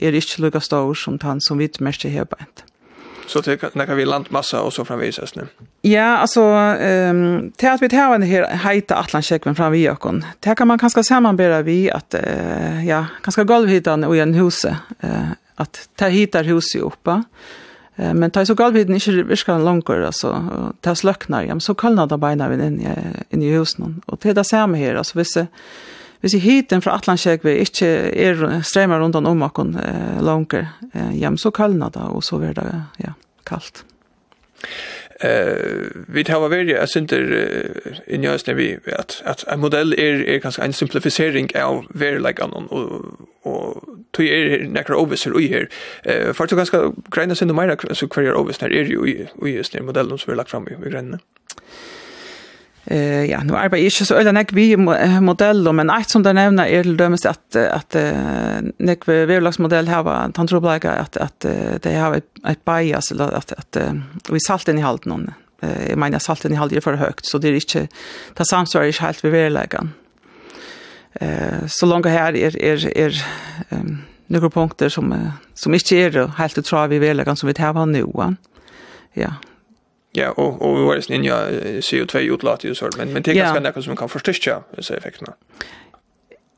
er 0.01 0.13
ikke 0.13 0.43
lika 0.43 0.61
stor 0.61 0.95
som 0.95 1.19
den 1.19 1.41
som 1.41 1.59
vi 1.59 1.71
mest 1.81 2.03
här 2.03 2.25
på 2.25 2.37
så 3.27 3.41
det 3.41 3.57
kan 3.57 3.97
vi 3.97 4.05
landmassa 4.05 4.63
och 4.63 4.73
så 4.73 4.85
framvisas 4.85 5.35
nu. 5.35 5.47
Ja, 5.83 6.17
alltså 6.17 6.41
ehm 6.41 7.37
um, 7.37 7.53
till 7.57 7.69
att 7.69 7.83
vi 7.83 7.89
tar 7.89 8.15
en 8.15 8.23
här 8.23 8.71
heta 8.73 8.97
Atlantsjäkven 8.97 9.55
fram 9.55 9.73
vi 9.73 9.89
ökon. 9.89 10.25
Det 10.41 10.55
kan 10.55 10.69
man 10.69 10.79
kanske 10.79 11.05
sammanbära 11.05 11.63
vi 11.63 11.91
att 11.91 12.15
uh, 12.15 12.87
ja, 12.87 13.07
kanske 13.23 13.45
golvhytan 13.45 14.05
och 14.05 14.17
en 14.17 14.35
huse 14.35 14.77
uh, 15.05 15.31
att 15.55 15.89
ta 15.97 16.07
hitar 16.07 16.45
huset 16.45 16.83
uppe. 16.83 17.23
Uh, 18.01 18.15
men 18.15 18.31
ta 18.31 18.47
så 18.47 18.55
golvhytan 18.55 18.95
inte 18.95 19.23
viskar 19.23 19.59
långt 19.59 19.91
alltså 19.91 20.53
ta 20.81 20.95
slöknar. 20.95 21.43
Ja, 21.43 21.55
men 21.55 21.61
så 21.61 21.75
kallnar 21.75 22.07
det 22.07 22.19
beina 22.19 22.49
vi 22.49 22.67
in 22.67 22.81
i, 22.81 22.89
in 23.35 23.43
i 23.43 23.51
husen 23.51 24.03
och 24.07 24.19
det 24.23 24.33
där 24.33 24.43
ser 24.43 24.67
man 24.67 24.75
här 24.75 24.95
alltså 24.95 25.19
visst 25.19 25.39
hvis 26.23 26.37
jeg 26.37 26.43
hiten 26.43 26.83
fra 26.83 26.95
Atlantsjegve 26.95 27.57
ikke 27.65 27.87
er 28.15 28.61
strømmer 28.63 29.03
rundt 29.03 29.19
om 29.19 29.43
åkken 29.43 29.75
eh, 29.83 30.21
langer 30.23 30.69
eh, 30.95 31.15
ja, 31.19 31.33
så 31.37 31.51
kallna 31.51 31.91
da, 31.91 32.07
og 32.15 32.23
så 32.23 32.39
blir 32.39 32.55
det 32.55 32.69
ja, 33.03 33.17
kaldt. 33.47 33.83
Eh, 35.21 35.91
vi 36.09 36.25
tar 36.25 36.49
väl 36.49 36.69
jag 36.69 36.89
det 37.09 37.23
i 38.07 38.19
njös 38.19 38.47
när 38.47 38.55
vi 38.55 38.79
vet 38.85 39.23
att 39.25 39.45
en 39.49 39.61
modell 39.61 39.93
är 39.93 40.29
är 40.29 40.39
kanske 40.39 40.63
en 40.63 40.73
simplifiering 40.73 41.49
av 41.57 41.87
verkligheten 41.91 42.53
och 42.53 43.05
och 43.43 43.83
tog 44.11 44.27
är 44.27 44.65
några 44.65 44.97
ovisser 44.97 45.33
och 45.33 45.43
här 45.43 45.69
eh 46.05 46.33
för 46.33 46.45
att 46.45 46.51
ganska 46.51 46.93
grejerna 47.11 47.35
synd 47.35 47.55
mer 47.55 47.95
så 47.95 48.09
kvar 48.09 48.23
är 48.23 48.35
ovisser 48.35 48.73
är 48.73 48.85
ju 48.85 49.27
i 49.47 49.57
just 49.57 49.73
den 49.73 49.87
modellen 49.87 50.19
som 50.19 50.31
vi 50.31 50.37
lagt 50.37 50.51
fram 50.51 50.69
i 50.69 50.91
grejerna. 50.91 51.19
Eh 52.85 53.25
ja, 53.25 53.45
nu 53.45 53.57
arbetar 53.57 53.85
jag 53.85 53.93
så 53.93 54.15
eller 54.15 54.33
jag 54.33 54.53
vi 54.53 54.77
modell 55.21 55.73
men 55.73 55.91
ett 55.91 56.11
som 56.11 56.23
där 56.23 56.33
nämna 56.33 56.69
är 56.69 56.85
det 56.85 56.95
dömes 56.95 57.27
att 57.27 57.57
att 57.57 57.97
nek 58.79 59.09
vevlagsmodell 59.09 59.89
här 59.89 60.03
var 60.03 60.31
han 60.37 60.47
tror 60.47 60.61
bara 60.61 60.75
att 60.75 61.17
att 61.17 61.41
det 61.83 61.95
har 61.95 62.15
ett 62.17 62.65
bias 62.65 63.11
eller 63.13 63.33
att 63.33 63.53
att 63.53 63.77
vi 64.31 64.41
salten 64.41 64.79
i 64.79 64.81
halt 64.81 65.05
någon. 65.05 65.31
Jag 65.89 65.99
menar 65.99 66.19
salten 66.19 66.53
i 66.53 66.55
halt 66.55 66.73
är 66.73 66.81
för 66.81 66.95
högt 66.95 67.27
så 67.27 67.39
det 67.39 67.49
är 67.49 67.55
inte 67.55 67.89
det 68.35 68.45
samsvarar 68.45 68.87
inte 68.87 68.99
helt 68.99 69.25
vi 69.25 69.31
vevlagen. 69.31 69.91
Eh 71.13 71.67
så 71.67 71.87
långt 71.87 72.07
här 72.07 72.37
är 72.37 72.63
är 72.63 72.99
är 72.99 73.25
några 74.27 74.51
punkter 74.51 74.89
som 74.89 75.31
som 75.55 75.75
inte 75.75 75.97
är 75.97 76.27
helt 76.37 76.65
tror 76.65 76.89
vi 76.89 76.99
vevlagen 76.99 77.37
som 77.37 77.47
vi 77.47 77.55
tar 77.55 77.87
nu. 77.87 78.37
Ja. 79.13 79.35
Ja, 80.15 80.31
och 80.31 80.63
och 80.63 80.79
vi 80.79 80.83
var 80.85 80.95
ju 80.95 81.15
inne 81.15 81.33
CO2 81.81 82.19
utlåt 82.19 82.65
ju 82.65 82.75
sånt 82.75 82.97
men 82.97 83.13
men 83.13 83.23
det 83.23 83.31
är 83.31 83.35
ganska 83.35 83.61
nära 83.61 83.83
som 83.83 83.97
kan 83.97 84.09
förstärka 84.09 84.63
disse 84.77 84.97
effektene. 84.97 85.33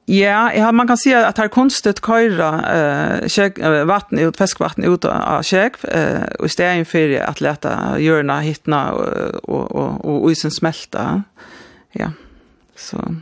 Ja, 0.07 0.53
ja, 0.55 0.73
man 0.73 0.87
kan 0.87 0.99
säga 0.99 1.27
att 1.27 1.39
här 1.39 1.49
konstigt 1.49 2.07
köra 2.07 2.51
eh 2.77 3.29
käk, 3.29 3.59
vatten 3.87 4.19
ut 4.19 4.37
färskvatten 4.37 4.85
ut 4.85 5.05
av 5.05 5.43
käk 5.43 5.73
eh 5.85 6.23
och 6.39 6.47
istället 6.47 6.89
för 6.89 7.21
att 7.21 7.41
låta 7.41 7.97
görna 7.99 8.41
hittna 8.41 8.93
och 8.93 9.73
och 9.73 10.23
och 10.23 10.33
isen 10.33 10.51
smälta. 10.51 11.23
Ja. 11.93 12.13
Så 12.77 13.15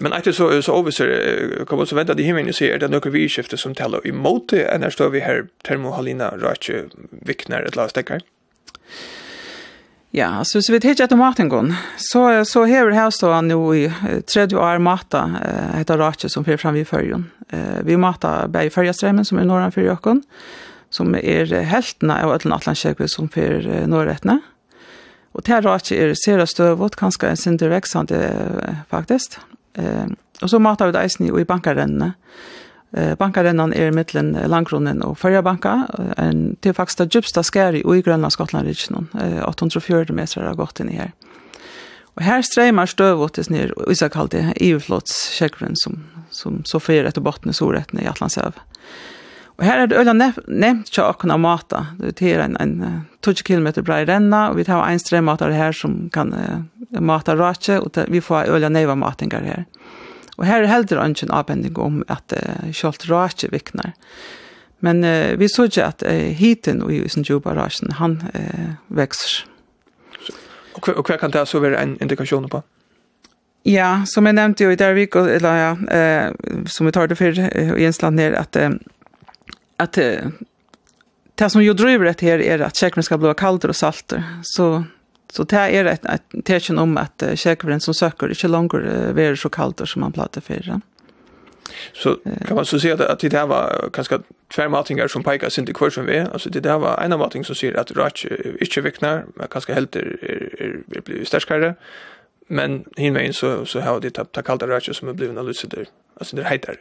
men 0.00 0.12
att 0.12 0.34
så 0.34 0.62
så 0.62 0.72
obviously 0.72 1.64
kommer 1.66 1.84
så 1.84 1.96
vänta 1.96 2.14
det 2.14 2.22
himlen 2.22 2.52
så 2.52 2.64
är 2.64 2.78
det 2.78 2.88
några 2.88 3.10
vi 3.10 3.28
som 3.28 3.74
talar 3.74 4.06
emot 4.06 4.48
det 4.48 4.78
när 4.78 4.90
står 4.90 5.10
vi 5.10 5.20
här 5.20 5.46
termohalina 5.62 6.30
rach 6.30 6.70
viknar 7.10 7.62
ett 7.62 7.76
last 7.76 7.94
där. 7.94 8.20
Ja, 10.14 10.44
så 10.44 10.60
hvis 10.60 10.68
vi 10.70 10.78
tar 10.78 11.00
etter 11.02 11.18
maten 11.18 11.48
går, 11.50 11.72
så, 11.98 12.20
så 12.46 12.60
hever 12.70 12.94
her 12.94 13.10
stå 13.10 13.32
han 13.34 13.48
nu 13.50 13.58
i 13.74 13.88
30 13.90 14.54
år 14.62 14.78
mata, 14.78 15.24
eh, 15.42 15.72
heter 15.80 15.98
Ratje, 15.98 16.28
som 16.30 16.46
fyrir 16.46 16.60
fram 16.62 16.78
i 16.78 16.84
fyrjon. 16.86 17.24
Eh, 17.50 17.80
vi 17.82 17.96
mata 17.98 18.46
bare 18.46 18.70
i 18.70 19.24
som 19.24 19.38
er 19.38 19.44
norran 19.44 19.74
fyrir 19.74 19.90
jokken, 19.90 20.22
som 20.88 21.16
er 21.18 21.50
heltene 21.66 22.20
av 22.22 22.30
Øtland 22.30 22.60
Atlantkjøkve, 22.60 23.08
som 23.10 23.26
fyrir 23.28 23.66
eh, 23.66 23.86
norrettene. 23.90 24.38
Og 25.34 25.42
til 25.42 25.66
Ratje 25.66 25.98
er 25.98 26.14
sera 26.14 26.46
støvot, 26.46 26.94
kanskje 26.94 27.32
en 27.32 27.36
sinter 27.36 27.74
veksande, 27.74 28.22
faktisk. 28.94 29.40
Eh, 29.74 30.06
og 30.42 30.46
så 30.46 30.62
mata 30.62 30.86
vi 30.86 30.94
det 30.94 31.02
eisen 31.02 31.26
i 31.26 31.44
bankarrennene. 31.44 32.14
Eh, 32.14 32.63
Bankarennan 33.18 33.72
er 33.74 33.90
mittlen 33.90 34.32
landgrunnen 34.46 35.00
og 35.02 35.16
Førjabanka, 35.18 35.72
en 36.22 36.54
til 36.62 36.76
faktisk 36.76 37.00
det 37.00 37.08
djupsta 37.10 37.42
skæri 37.42 37.80
i 37.82 38.02
grønna 38.06 38.28
Eh 38.28 39.42
840 39.48 40.14
meter 40.14 40.46
har 40.46 40.54
gått 40.54 40.80
inn 40.80 40.90
i 40.90 40.96
her. 40.96 41.10
Og 42.14 42.22
her 42.22 42.42
streimar 42.42 42.86
støvåttes 42.86 43.50
ned 43.50 43.72
og 43.74 43.90
isakaldi 43.90 44.44
EU-flots 44.60 45.16
kjekvren 45.34 45.74
som, 45.76 46.04
som 46.30 46.62
så 46.64 46.78
fyrer 46.78 47.08
etter 47.10 47.24
botten 47.24 47.50
i 47.50 47.54
solretten 47.54 48.00
i 48.00 48.06
Atlantshav. 48.06 48.60
Og 49.58 49.64
her 49.66 49.82
er 49.82 49.90
det 49.90 49.98
øyla 49.98 50.14
nevnt 50.14 50.90
tja 50.90 51.10
av 51.14 51.40
mata. 51.40 51.86
Det 51.98 52.22
er 52.22 52.42
en, 52.42 52.56
en 52.60 53.04
20 53.22 53.42
km 53.46 53.68
brei 53.86 54.02
renna, 54.06 54.48
og 54.50 54.58
vi 54.58 54.66
tar 54.66 54.82
en 54.86 54.98
stremater 54.98 55.54
her 55.54 55.74
som 55.74 56.08
kan 56.14 56.32
uh, 56.34 56.62
mata 57.00 57.36
rache 57.38 57.78
og 57.78 57.94
vi 58.10 58.20
får 58.20 58.50
øyla 58.50 58.68
neiva 58.68 58.94
matingar 58.98 59.46
her. 59.46 59.64
Og 60.36 60.46
her 60.46 60.62
er 60.62 60.70
heller 60.70 61.04
ikke 61.06 61.26
en 61.28 61.34
avbending 61.34 61.78
om 61.78 62.02
at 62.10 62.34
uh, 62.34 62.70
kjølt 62.74 63.06
rake 63.10 63.50
vikner. 63.52 63.94
Men 64.84 65.04
uh, 65.04 65.38
vi 65.40 65.48
så 65.48 65.68
ikke 65.68 65.86
at 65.86 66.04
uh, 66.06 66.30
hiten 66.34 66.82
og 66.82 66.92
i 66.92 67.02
sin 67.08 67.24
jobarasen, 67.24 67.92
han 68.00 68.20
uh, 68.34 68.74
vekser. 68.88 69.44
Og, 70.74 70.88
og 70.96 71.04
hva 71.06 71.18
kan 71.20 71.32
det 71.32 71.46
så 71.48 71.62
være 71.62 71.82
en 71.82 71.96
indikasjon 72.02 72.48
på? 72.50 72.62
Ja, 73.64 74.02
som 74.10 74.26
jeg 74.26 74.36
nevnte 74.36 74.66
jo 74.66 74.74
i 74.74 74.76
Dervik, 74.76 75.14
eller 75.16 75.54
ja, 75.56 75.68
eh, 75.88 76.66
som 76.68 76.84
vi 76.84 76.92
tar 76.92 77.08
det 77.08 77.16
før 77.16 77.38
i 77.40 77.80
Jensland 77.80 78.18
ned, 78.20 78.34
at, 78.36 78.58
at 79.80 80.00
det 81.38 81.48
som 81.48 81.62
jo 81.64 81.72
driver 81.72 82.10
dette 82.10 82.26
her 82.26 82.42
er 82.44 82.60
at 82.66 82.76
kjekkene 82.76 83.06
skal 83.06 83.22
bli 83.22 83.32
kaldere 83.38 83.72
og 83.72 83.78
salter. 83.78 84.20
Så 84.44 84.84
Så 85.32 85.44
det 85.44 85.58
er 85.58 85.88
et, 85.90 86.04
et 86.04 86.44
tecken 86.44 86.78
om 86.78 86.98
at 86.98 87.22
uh, 87.22 87.34
kjekveren 87.34 87.80
som 87.80 87.94
søker 87.94 88.30
ikke 88.30 88.48
langer 88.48 88.84
uh, 88.84 89.16
være 89.16 89.36
så 89.36 89.48
kaldt 89.48 89.88
som 89.88 90.00
man 90.00 90.12
plater 90.12 90.40
for. 90.40 90.80
Så 91.92 92.16
kan 92.46 92.56
man 92.56 92.64
så 92.64 92.78
säga 92.80 92.94
att, 92.94 93.00
at 93.00 93.20
det 93.20 93.28
där 93.28 93.46
var 93.46 93.88
ganska 93.92 94.18
tvärmatingar 94.54 95.08
som 95.08 95.22
peker 95.22 95.48
sin 95.48 95.66
till 95.66 95.90
som 95.90 96.06
vi. 96.06 96.18
Alltså 96.18 96.50
det 96.50 96.60
där 96.60 96.78
var 96.78 97.02
en 97.04 97.12
av 97.12 97.18
matinger 97.18 97.44
som 97.44 97.54
sier 97.54 97.76
att 97.76 97.90
Rach 97.90 98.26
inte 98.60 98.80
vikner, 98.80 99.24
men 99.36 99.46
ganska 99.50 99.74
helt 99.74 99.96
er, 99.96 100.16
er, 100.22 100.62
er, 100.62 100.96
er 100.96 101.00
blir 101.00 101.24
starkare. 101.24 101.74
Men 102.48 102.84
hinvägen 102.96 103.32
så, 103.32 103.64
så 103.64 103.80
har 103.80 104.00
det 104.00 104.10
tagit 104.10 104.46
kallt 104.46 104.62
Rach 104.62 104.90
som 104.92 105.08
är 105.08 105.12
blivit 105.12 105.38
en 105.38 105.46
lucider. 105.46 105.86
Alltså 106.20 106.36
det 106.36 106.42
heter. 106.42 106.50
hetare. 106.52 106.76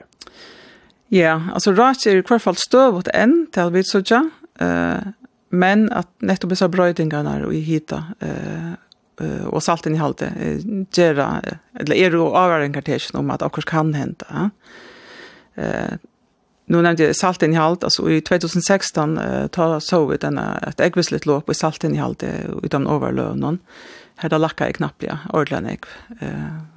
Ja, 1.08 1.42
alltså 1.54 1.72
Rach 1.72 2.08
är 2.08 2.16
i 2.16 2.24
alla 2.30 2.40
fall 2.40 2.56
stöv 2.56 2.96
åt 2.96 3.08
en, 3.08 3.48
till 3.52 3.70
vi 3.70 3.84
så 3.84 4.02
jag. 4.06 4.30
Uh, 4.62 4.98
men 5.54 5.92
att 5.92 6.08
nettopp 6.22 6.50
disse 6.50 6.68
brödingarna 6.68 7.54
i 7.54 7.60
hita 7.60 8.04
eh 8.20 8.74
och 9.46 9.64
salten 9.64 9.96
i 9.96 9.98
halte 9.98 10.32
gera 10.92 11.42
eller 11.80 11.96
är 11.96 12.12
jo 12.12 12.28
avgörande 12.28 12.74
kartation 12.74 13.20
om 13.20 13.30
att 13.30 13.42
också 13.42 13.62
kan 13.62 13.94
hente. 13.94 14.50
Eh 15.56 15.98
nu 16.66 16.82
nämnde 16.82 17.04
jeg 17.04 17.16
salten 17.16 17.54
i 17.54 17.56
halte, 17.56 17.86
altså 17.86 18.08
i 18.10 18.22
2016 18.22 19.18
eh, 19.18 19.48
ta 19.48 19.80
så 19.80 20.06
vi 20.06 20.18
den 20.18 20.38
att 20.38 20.80
äggvislet 20.80 21.26
låg 21.26 21.46
på 21.46 21.54
salten 21.54 21.96
i 21.96 21.98
halte 21.98 22.28
utan 22.64 22.88
overlønnen. 22.88 23.60
Her 24.16 24.30
da 24.30 24.38
lacka 24.38 24.66
jeg 24.66 24.76
knappliga 24.76 25.20
ja, 25.24 25.40
ordentlig 25.40 25.84
eh 26.22 26.73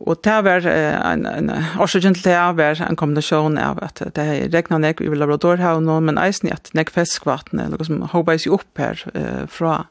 Og 0.00 0.16
det 0.24 0.38
var 0.46 0.64
en, 0.64 1.26
en 1.28 1.50
årsaken 1.80 2.14
til 2.16 2.30
det 2.30 2.38
var 2.56 2.80
en 2.86 2.96
kombinasjon 2.96 3.58
av 3.60 3.82
at 3.84 4.00
det 4.00 4.24
er 4.24 4.48
regnet 4.48 4.80
nek 4.80 5.02
i 5.04 5.10
laboratorhavn, 5.12 5.90
men 6.06 6.20
eisen 6.20 6.48
i 6.48 6.54
at 6.54 6.72
nek 6.76 6.92
feskvattnet, 6.94 7.68
noe 7.68 7.86
som 7.86 8.00
håper 8.08 8.40
seg 8.40 8.56
opp 8.56 8.80
her 8.80 9.02
eh, 9.12 9.44
fra 9.52 9.82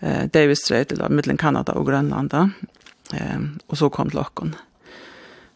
eh, 0.00 0.24
Davis 0.32 0.64
Strait, 0.64 0.94
eller 0.96 1.12
middelen 1.12 1.40
Kanada 1.40 1.76
og 1.76 1.90
Grønland, 1.90 2.32
eh, 2.32 3.38
og 3.68 3.76
så 3.76 3.92
kom 3.92 4.08
til 4.08 4.24
åkken. 4.24 4.56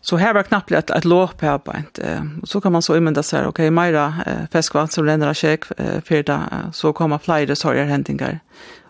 Så 0.04 0.18
her 0.20 0.34
var 0.36 0.44
knappt 0.44 0.74
et, 0.76 0.90
et 0.92 1.06
låp 1.08 1.40
her 1.40 1.56
på 1.64 1.72
en, 1.72 1.88
eh, 2.04 2.24
og 2.44 2.48
så 2.50 2.60
kan 2.60 2.76
man 2.76 2.84
så 2.84 2.98
imenda 3.00 3.24
seg, 3.24 3.48
ok, 3.48 3.64
meira 3.72 4.10
eh, 4.26 4.42
feskvatten 4.52 4.92
som 4.92 5.08
renner 5.08 5.32
av 5.32 5.40
kjekk, 5.40 5.70
eh, 5.80 6.00
fyrda, 6.04 6.68
så 6.76 6.92
kommer 6.92 7.22
flere 7.24 7.56
sorger 7.56 7.88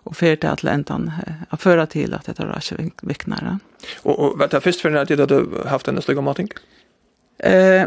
och 0.04 0.16
för 0.16 0.36
det 0.36 0.50
att 0.50 0.62
läntan 0.62 1.12
att 1.48 1.62
föra 1.62 1.86
till 1.86 2.14
att 2.14 2.24
det 2.24 2.44
rör 2.44 2.60
sig 2.60 2.92
viknare. 3.02 3.58
Och, 4.02 4.18
och 4.18 4.40
vänta, 4.40 4.60
först 4.60 4.80
för 4.80 4.90
när 4.90 5.04
det 5.04 5.26
du 5.26 5.48
haft 5.66 5.88
en 5.88 6.02
slugg 6.02 6.22
mating? 6.22 6.48
Eh, 7.38 7.86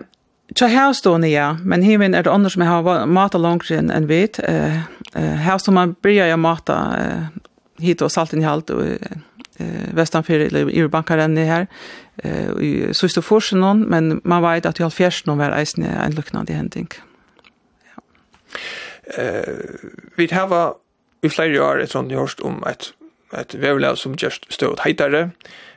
Tja 0.56 0.68
har 0.68 0.94
står 0.94 1.26
ja, 1.26 1.58
men 1.64 1.82
himen 1.82 2.14
är 2.14 2.24
det 2.24 2.32
andra 2.32 2.50
som 2.50 2.62
har 2.62 3.06
matat 3.06 3.42
långt 3.42 3.72
än 3.72 3.92
en 3.92 4.08
vet. 4.08 4.40
Eh, 4.40 4.82
här 5.14 5.58
som 5.58 5.74
man 5.74 5.96
börjar 6.02 6.28
jag 6.28 6.40
mata 6.40 6.96
eh, 7.00 7.24
hit 7.84 8.02
och 8.02 8.12
salten 8.12 8.42
i 8.42 8.44
halt 8.44 8.70
och 8.70 8.86
eh 8.86 8.98
västanför 9.94 10.40
eller 10.40 10.70
i 10.70 10.88
bankaren 10.88 11.38
här 11.38 11.68
eh 12.16 12.50
i 12.62 12.90
Sustoforsen 12.94 13.60
någon 13.60 13.82
men 13.82 14.22
man 14.24 14.42
vet 14.42 14.66
att 14.66 14.80
i 14.80 14.84
Alfjärs 14.84 15.26
någon 15.26 15.38
var 15.38 15.52
en 15.52 15.84
en 15.84 16.12
liknande 16.12 16.54
händing. 16.54 16.88
Ja. 17.96 18.02
Eh 19.24 19.54
vi 20.16 20.28
har 20.34 20.76
i 21.24 21.30
flere 21.30 21.62
år 21.64 21.84
etter 21.84 22.00
at 22.00 22.12
gjørst 22.12 22.42
om 22.46 22.60
et, 22.70 22.92
et 23.38 23.56
vevlev 23.62 23.98
som 23.98 24.16
gjør 24.18 24.40
støt 24.50 24.84
heitere. 24.86 25.30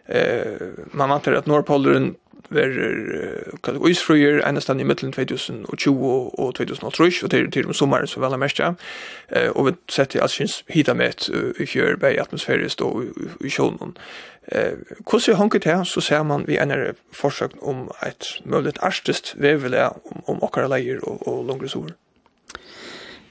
Eh, 0.09 0.85
man 0.93 1.11
antar 1.11 1.39
at 1.39 1.47
Nordpolderen 1.47 2.15
verer 2.51 3.55
kan 3.63 3.75
det 3.75 3.91
isfryer 3.91 4.43
einastan 4.47 4.81
i 4.81 4.85
middelen 4.85 5.13
2020 5.13 6.11
og 6.39 6.55
2030 6.55 7.25
og 7.25 7.31
til 7.31 7.51
til 7.51 7.67
om 7.67 7.73
sommeren 7.73 8.07
så 8.07 8.21
vel 8.21 8.39
mest 8.39 8.59
ja 8.59 8.73
eh 9.31 9.51
og 9.55 9.67
vi 9.67 9.73
setter 9.89 10.23
at 10.25 10.31
syns 10.31 10.65
hita 10.69 10.95
med 10.95 11.29
i 11.61 11.67
fjør 11.67 11.97
bei 11.97 12.19
atmosfærisk 12.21 12.83
og 12.83 13.05
i 13.45 13.49
sjøen 13.49 13.97
eh 14.53 14.75
hvordan 15.11 15.37
honket 15.37 15.65
her 15.65 15.85
så 15.85 16.01
ser 16.01 16.23
man 16.23 16.47
vi 16.47 16.59
en 16.59 16.95
forsøk 17.13 17.51
om 17.63 17.91
et 18.07 18.41
mulig 18.45 18.73
arstest 18.83 19.35
vevel 19.37 19.75
om 19.75 20.23
om 20.27 20.43
okkara 20.43 20.69
leier 20.69 20.99
og 21.03 21.29
og 21.29 21.45
longre 21.47 21.69
sol 21.69 21.93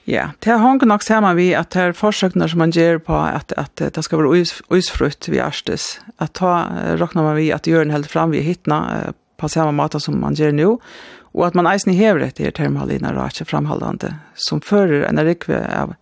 Ja, 0.09 0.31
det 0.41 0.49
har 0.49 0.63
hong 0.63 0.81
nok 0.89 1.03
sammen 1.05 1.35
vi 1.37 1.51
at 1.53 1.69
det 1.75 1.81
er 1.83 1.91
forsøkene 1.93 2.47
som 2.49 2.63
man 2.63 2.73
gjør 2.73 2.97
på 3.05 3.13
at, 3.13 3.53
at 3.61 3.77
det 3.77 4.01
skal 4.05 4.23
være 4.23 4.47
uisfrutt 4.73 5.29
vi 5.29 5.37
erstes. 5.43 5.99
At 6.17 6.33
ta 6.39 6.63
råkner 6.97 7.27
man 7.27 7.37
vi 7.37 7.51
at 7.53 7.69
gjør 7.69 7.85
en 7.85 7.93
helt 7.93 8.09
fram 8.09 8.33
vi 8.33 8.41
hittene 8.41 9.13
på 9.37 9.49
samme 9.53 9.75
måte 9.77 10.01
som 10.01 10.17
man 10.17 10.33
gjør 10.33 10.55
nå, 10.57 10.71
og 11.37 11.45
at 11.45 11.55
man 11.55 11.69
eisen 11.69 11.93
hever 11.93 12.25
etter 12.25 12.49
termalina 12.55 13.13
rake 13.13 13.45
framhaldande, 13.45 14.15
som 14.33 14.63
fører 14.65 15.05
en 15.05 15.21
rikve 15.21 15.61
av, 15.61 15.93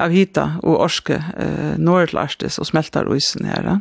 av 0.00 0.14
hita 0.14 0.54
og 0.62 0.80
orske 0.86 1.20
eh, 1.20 1.74
når 1.76 2.08
til 2.08 2.22
ærstes 2.24 2.56
og 2.62 2.70
smelter 2.72 3.10
uisen 3.12 3.44
her. 3.48 3.68
Ja. 3.68 3.76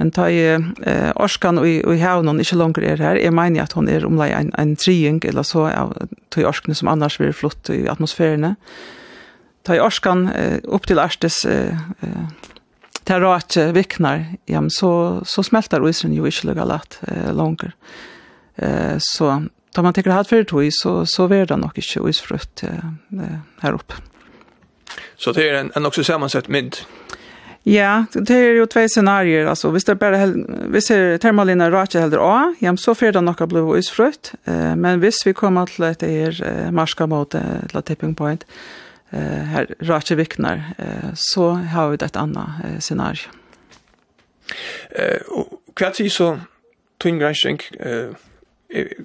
Men 0.00 0.10
ta 0.10 0.28
i 0.30 0.40
eh, 0.48 1.10
orskan 1.20 1.60
og 1.60 1.68
i, 1.68 1.76
og 1.84 1.94
i 1.94 2.02
havnen 2.02 2.40
ikke 2.40 2.58
langer 2.58 2.86
er 2.94 3.02
her. 3.02 3.20
Jeg 3.20 3.34
mener 3.36 3.66
at 3.66 3.74
hun 3.76 3.90
er 3.92 4.06
omlai 4.08 4.30
en, 4.34 4.50
en 4.58 4.76
trying, 4.76 5.20
eller 5.28 5.44
så 5.46 5.66
av 5.68 5.92
ta 6.32 6.40
i 6.40 6.48
orskene 6.48 6.74
som 6.78 6.88
annars 6.88 7.18
vil 7.20 7.34
flott 7.36 7.70
i 7.70 7.84
atmosfærene. 7.90 8.54
Ta 9.62 9.76
i 9.76 9.82
orskan 9.82 10.26
eh, 10.32 10.58
opp 10.72 10.88
til 10.88 10.98
Arstes 11.02 11.42
eh, 11.46 11.76
eh, 12.02 12.52
terrake 13.04 13.68
viknar, 13.76 14.24
ja, 14.50 14.62
så, 14.70 15.20
så 15.24 15.42
smälter 15.42 15.84
isen 15.88 16.14
jo 16.16 16.26
ikke 16.26 16.50
lager 16.50 16.70
lett 16.70 16.98
eh, 17.08 17.30
langer. 17.34 17.74
Eh, 18.56 18.96
så 18.98 19.42
tar 19.74 19.86
man 19.86 19.94
tenker 19.94 20.14
hatt 20.14 20.30
fyrir 20.30 20.48
tog, 20.48 20.66
så, 20.72 21.02
så 21.06 21.28
ver 21.30 21.46
det 21.50 21.58
nok 21.60 21.78
ikke 21.78 22.06
isfrutt 22.08 22.64
eh, 22.66 23.36
her 23.62 23.78
oppe. 23.78 24.00
Så 25.16 25.32
det 25.32 25.46
er 25.48 25.60
en, 25.60 25.72
en 25.76 25.86
också 25.86 26.04
sammensett 26.04 26.48
mynd? 26.48 26.82
Ja, 27.64 28.04
det 28.12 28.34
är 28.34 28.54
ju 28.54 28.66
två 28.66 28.88
scenarier 28.88 29.46
alltså. 29.46 29.70
hvis 29.70 29.84
det 29.84 29.94
bara 29.94 30.26
det 30.26 30.90
är 30.90 31.18
termalina 31.18 31.70
rakt 31.70 31.94
heller 31.94 32.18
A, 32.20 32.54
Ja, 32.58 32.76
så 32.76 32.94
för 32.94 33.12
det 33.12 33.20
några 33.20 33.46
blå 33.46 33.78
isfrukt. 33.78 34.34
Eh 34.44 34.76
men 34.76 35.00
hvis 35.00 35.26
vi 35.26 35.32
kommer 35.34 35.66
till 35.66 35.84
att 35.84 35.98
det 35.98 36.22
är 36.22 36.70
marska 36.70 37.06
mot 37.06 37.30
till 37.30 37.82
tipping 37.82 38.14
point. 38.14 38.46
Eh 39.10 39.20
här 39.20 39.74
rakt 39.80 40.10
viknar 40.10 40.74
eh 40.78 41.14
så 41.14 41.50
har 41.50 41.88
vi 41.88 41.94
ett 41.94 42.16
annat 42.16 42.48
scenario. 42.80 43.28
Eh 44.90 45.20
kvart 45.74 46.00
är 46.00 46.08
så 46.08 46.38
twin 47.02 47.18
granching 47.18 47.58
eh 47.80 48.08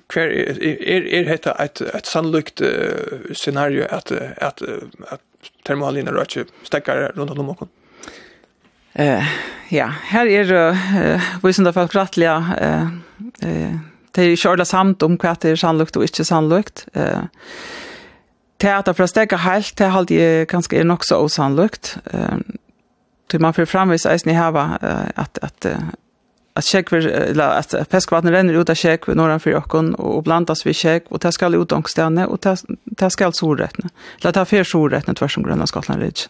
kvar 0.07 0.23
är 0.23 1.13
är 1.13 1.25
detta 1.25 1.51
ett 1.51 1.81
ett 1.81 2.05
sannolikt 2.05 2.61
scenario 3.33 3.85
att 3.89 4.11
att 4.41 4.61
att 5.07 5.21
termalina 5.63 6.11
rakt 6.11 6.37
stäcker 6.63 7.11
runt 7.15 7.31
om 7.31 7.49
och 7.49 7.69
eh 8.97 9.23
ja, 9.69 9.93
här 10.03 10.25
är 10.25 10.45
det 10.45 10.69
eh, 11.13 11.21
vi 11.43 11.53
som 11.53 11.73
folk 11.73 11.95
rättliga 11.95 12.45
eh 12.61 12.81
eh 13.49 13.75
det 14.11 14.23
är 14.23 14.35
själva 14.35 14.65
samt 14.65 15.03
om 15.03 15.17
kvart 15.17 15.39
det 15.39 15.49
är 15.49 15.55
sannolikt 15.55 15.95
och 15.95 16.03
inte 16.03 16.25
sannolikt. 16.25 16.87
Eh 16.93 17.19
teater 18.57 18.93
för 18.93 19.03
att 19.03 19.09
stäcka 19.09 19.37
helt 19.37 19.77
det 19.77 19.85
halt 19.85 20.07
det 20.07 20.49
ganska 20.49 20.79
är 20.79 20.83
nog 20.83 21.05
så 21.05 21.17
osannolikt. 21.17 21.97
Eh 22.05 22.37
till 23.27 23.39
man 23.39 23.53
för 23.53 23.65
framvis 23.65 24.05
är 24.05 24.19
ni 24.25 24.33
här 24.33 24.51
va 24.51 24.77
att 25.15 25.37
att 25.37 25.65
att 26.53 26.65
check 26.65 26.89
för 26.89 27.07
eller 27.07 27.49
att 27.49 27.75
fiskvattnet 27.91 28.33
renner 28.33 28.53
ut 28.53 28.69
av 28.69 28.75
check 28.75 29.07
norran 29.07 29.39
för 29.39 29.51
jocken 29.51 29.95
och 29.95 30.23
blandas 30.23 30.65
vi 30.65 30.73
check 30.73 31.03
och 31.09 31.19
det 31.19 31.31
ska 31.31 31.47
ut 31.47 31.71
ångstene 31.71 32.25
och 32.25 32.39
det 32.85 33.09
ska 33.09 33.25
alltså 33.25 33.55
rättna. 33.55 33.89
Låt 34.17 34.33
ta 34.33 34.45
för 34.45 34.63
så 34.63 34.89
tvärs 35.15 35.37
om 35.37 35.43
gröna 35.43 35.67
Skottland 35.67 36.01
Ridge. 36.01 36.21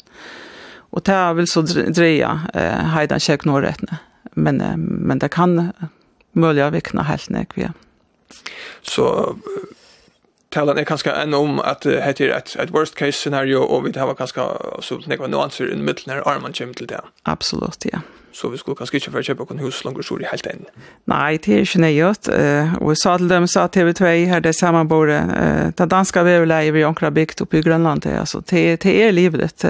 Och 0.89 1.01
det 1.03 1.33
vill 1.33 1.47
så 1.47 1.61
dreja 1.61 2.41
eh 2.53 2.85
heidan 2.85 3.19
check 3.19 3.45
norrättne. 3.45 3.97
Men 4.33 4.61
eh, 4.61 4.77
men 4.77 5.19
det 5.19 5.29
kan 5.29 5.71
möjliga 6.31 6.69
vikna 6.69 7.03
helt 7.03 7.29
nek 7.29 7.49
vi. 7.55 7.69
Så 8.81 9.35
talan 10.49 10.77
är 10.77 10.83
kanske 10.83 11.11
en 11.11 11.33
om 11.33 11.59
att 11.59 11.81
det 11.81 12.01
heter 12.01 12.29
ett 12.29 12.55
ett 12.55 12.69
worst 12.69 12.95
case 12.95 13.11
scenario 13.11 13.57
och 13.57 13.85
vi 13.85 13.99
har 13.99 14.13
kanske 14.13 14.41
så 14.79 14.99
några 15.07 15.27
nuanser 15.27 15.73
i 15.73 15.75
mitten 15.75 16.13
här 16.13 16.27
armen 16.27 16.53
till 16.53 16.87
det. 16.87 17.01
Absolut, 17.23 17.85
ja 17.91 17.99
så 18.37 18.51
vi 18.53 18.59
skulle 18.61 18.77
kanskje 18.77 18.99
ikke 18.99 19.11
få 19.15 19.23
kjøpe 19.25 19.45
noen 19.49 19.63
hus 19.65 19.79
langer 19.85 20.05
stor 20.05 20.21
i 20.21 20.27
helt 20.29 20.47
enn. 20.49 20.67
Nei, 21.09 21.37
det 21.41 21.55
er 21.55 21.63
ikke 21.65 21.81
nøyert. 21.81 22.29
Eh 22.29 22.75
og 22.81 22.91
jeg 22.93 22.99
sa 23.01 23.15
til 23.17 23.31
dem, 23.31 23.47
sa 23.49 23.65
TV2 23.73 24.11
her 24.29 24.43
det 24.43 24.53
samme 24.55 24.83
bordet, 24.89 25.23
uh, 25.31 25.71
det 25.77 25.89
danske 25.91 26.21
veverleie 26.27 26.73
vi 26.75 26.85
omkring 26.85 27.15
bygd 27.15 27.41
oppe 27.45 27.59
i 27.59 27.63
Grønland, 27.65 28.05
det, 28.05 28.13
altså, 28.19 28.43
det, 28.51 28.83
det 28.83 28.93
er 29.01 29.15
livet. 29.15 29.65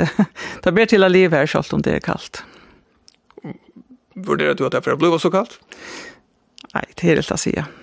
det 0.63 0.73
blir 0.75 0.89
til 0.89 1.07
å 1.07 1.11
liv 1.11 1.31
her, 1.31 1.47
selv 1.47 1.77
om 1.77 1.85
det 1.85 1.95
er 1.95 2.03
kaldt. 2.03 2.43
Vurderer 4.17 4.57
du 4.57 4.65
at 4.65 4.75
det 4.75 4.81
er 4.81 4.85
for 4.85 4.97
å 4.97 4.99
bli 4.99 5.13
så 5.21 5.31
kaldt? 5.31 5.59
Nei, 6.73 6.83
det 6.93 7.03
er 7.05 7.15
helt 7.15 7.31
å 7.31 7.39
si, 7.39 7.55
ja. 7.55 7.67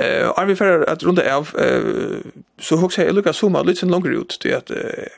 Eh, 0.00 0.28
uh, 0.28 0.44
vi 0.46 0.56
för 0.56 0.88
att 0.88 1.02
runde 1.02 1.34
av, 1.34 1.50
uh, 1.58 2.20
så 2.58 2.76
hokser 2.76 3.04
jeg 3.04 3.14
lukket 3.14 3.36
sommer 3.36 3.66
litt 3.66 3.80
sen 3.82 3.90
langer 3.90 4.14
ut 4.22 4.36
til 4.40 4.54
at, 4.54 4.70
uh, 4.70 5.10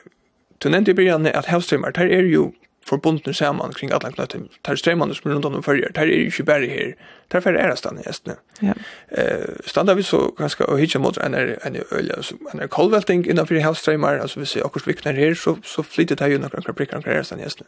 du 0.59 0.67
nevnte 0.69 0.91
i 0.91 0.97
början 0.97 1.29
at 1.29 1.47
havstrømmer, 1.47 1.93
der 1.93 2.09
er 2.09 2.25
jo 2.27 2.49
förbundna 2.85 3.33
samman 3.33 3.73
kring 3.73 3.91
alla 3.91 4.11
knötter. 4.11 4.41
Tar 4.61 4.75
strömmande 4.75 5.15
som 5.15 5.31
runt 5.31 5.45
om 5.45 5.53
de 5.53 5.63
följer. 5.63 5.91
Tar 5.91 6.01
är 6.01 6.05
ju 6.05 6.25
inte 6.25 6.43
bara 6.43 6.59
här. 6.59 6.95
Tar 7.27 7.41
för 7.41 7.53
är 7.53 7.75
stan 7.75 7.99
just 8.05 8.25
nu. 8.25 8.33
Ja. 8.59 8.73
Eh 9.07 9.49
stannar 9.65 9.95
vi 9.95 10.03
så 10.03 10.31
ganska 10.37 10.65
och 10.65 10.79
hitcha 10.79 10.99
mot 10.99 11.17
en 11.17 11.33
en 11.33 11.75
öl 11.91 12.13
så 12.21 12.35
en 12.51 12.67
kolvelting 12.67 13.29
innan 13.29 13.47
för 13.47 13.59
havströmmar 13.59 14.17
alltså 14.17 14.39
vi 14.39 14.45
ser 14.45 14.65
också 14.65 14.89
viknar 14.89 15.13
här 15.13 15.33
så 15.33 15.57
så 15.63 15.83
flyttar 15.83 16.15
det 16.15 16.27
ju 16.27 16.39
några 16.39 16.73
prickar 16.73 17.01
kring 17.01 17.17
Estne 17.17 17.43
just 17.43 17.59
nu. 17.59 17.65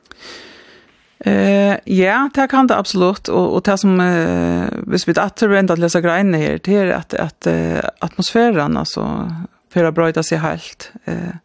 Eh 1.32 1.78
ja, 1.86 2.30
det 2.34 2.48
kan 2.48 2.68
det 2.68 2.78
absolut 2.78 3.28
och 3.28 3.54
och 3.54 3.62
det 3.62 3.78
som 3.78 4.00
eh 4.00 4.68
vis 4.88 5.08
vi 5.08 5.14
att 5.20 5.44
rent 5.44 5.72
att 5.72 5.80
läsa 5.80 6.02
grejerna 6.02 6.38
här 6.38 6.60
det 6.64 6.76
är 6.76 6.92
att 6.92 7.14
att 7.14 7.48
atmosfären 8.00 8.78
alltså 8.78 9.32
för 9.74 9.84
att 9.84 9.94
bryta 9.94 10.24
sig 10.24 10.38
helt. 10.38 10.92
Eh 11.06 11.36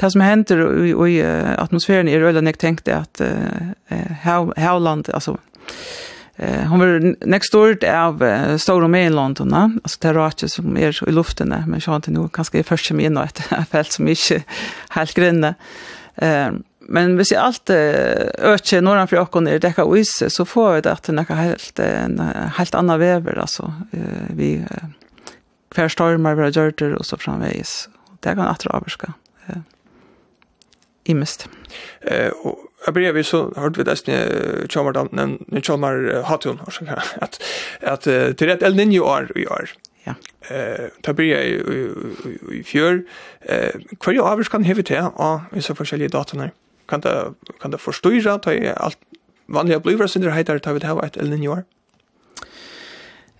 det 0.00 0.10
som 0.10 0.20
händer 0.20 0.84
i, 0.84 0.90
i 0.90 1.22
atmosfären 1.58 2.08
i 2.08 2.18
Röland, 2.18 2.48
jag 2.48 2.58
tänkte 2.58 2.96
att 2.96 3.20
uh, 3.20 4.52
Howland, 4.56 5.10
alltså 5.14 5.38
eh 6.36 6.64
hon 6.68 6.80
var 6.80 7.26
next 7.26 7.52
door 7.52 7.84
av 7.84 8.22
uh, 8.22 8.56
stora 8.56 8.88
Mainland 8.88 9.36
i 9.36 9.42
London 9.42 9.50
va 9.50 10.24
alltså 10.24 10.48
som 10.48 10.76
är 10.76 11.08
i 11.08 11.12
luften 11.12 11.48
men 11.48 11.80
jag 11.84 11.92
har 11.92 11.96
inte 11.96 12.10
nog 12.10 12.32
kanske 12.32 12.62
först 12.62 12.86
som 12.86 13.00
in 13.00 13.16
ett 13.16 13.38
fält 13.70 13.92
som 13.92 14.08
inte 14.08 14.42
helt 14.88 15.14
grunda 15.14 15.54
eh 16.16 16.50
men 16.90 17.16
hvis 17.16 17.32
jeg 17.32 17.42
alt 17.42 17.70
øker 18.38 18.80
når 18.80 18.96
han 18.96 19.08
fra 19.08 19.22
åkken 19.22 19.46
er 19.46 19.58
dekka 19.58 19.84
uise, 19.84 20.30
så 20.30 20.44
får 20.44 20.74
vi 20.74 20.80
det 20.80 20.90
at 20.90 21.06
det 21.06 21.18
er 21.18 21.34
helt, 21.34 21.80
en 21.80 22.20
helt 22.56 22.74
annan 22.74 23.00
vever, 23.00 23.40
altså. 23.40 23.72
Vi 24.30 24.64
hver 25.74 25.88
stormer, 25.88 26.34
vi 26.34 26.42
har 26.42 26.50
det, 26.70 26.94
og 26.96 27.04
så 27.04 27.16
framveis. 27.20 27.88
Det 28.24 28.34
kan 28.34 28.44
jeg 28.44 28.54
atre 28.54 28.72
avvarska 28.72 29.12
imest. 31.08 31.48
Eh 32.00 32.28
och 32.28 32.58
jag 32.84 32.94
bredvid 32.94 33.26
så 33.26 33.52
hörde 33.56 33.78
vi 33.78 33.84
dess 33.84 34.06
när 34.06 34.66
Chalmar 34.68 34.92
Danten, 34.92 35.44
när 35.46 36.22
Hatun 36.22 36.58
har 36.58 36.70
så 36.70 36.84
att 37.20 37.42
att 37.80 38.02
till 38.36 38.46
rätt 38.46 38.62
El 38.62 38.74
Niño 38.74 39.00
år 39.00 39.32
i 39.34 39.46
år. 39.46 39.70
Ja. 40.04 40.14
Eh 40.40 40.88
ta 41.02 41.12
blir 41.12 41.36
i 42.52 42.62
fjör 42.62 43.02
eh 43.40 43.74
kvar 44.00 44.18
avers 44.18 44.48
kan 44.48 44.64
hevet 44.64 44.86
till 44.86 44.96
ja, 44.96 45.42
vi 45.52 45.62
så 45.62 45.74
olika 45.80 46.08
datorer. 46.18 46.50
Kan 46.88 47.00
det 47.00 47.32
kan 47.60 47.70
det 47.70 47.78
förstå 47.78 48.38
ta 48.38 48.52
allt 48.76 48.98
vanliga 49.46 49.80
blir 49.80 49.98
det 49.98 50.08
synder 50.08 50.30
heter 50.30 50.58
ta 50.58 50.72
vi 50.72 50.78
det 50.78 51.06
ett 51.06 51.16
El 51.16 51.30
Niño 51.30 51.48
år. 51.48 51.64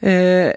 Eh 0.01 0.53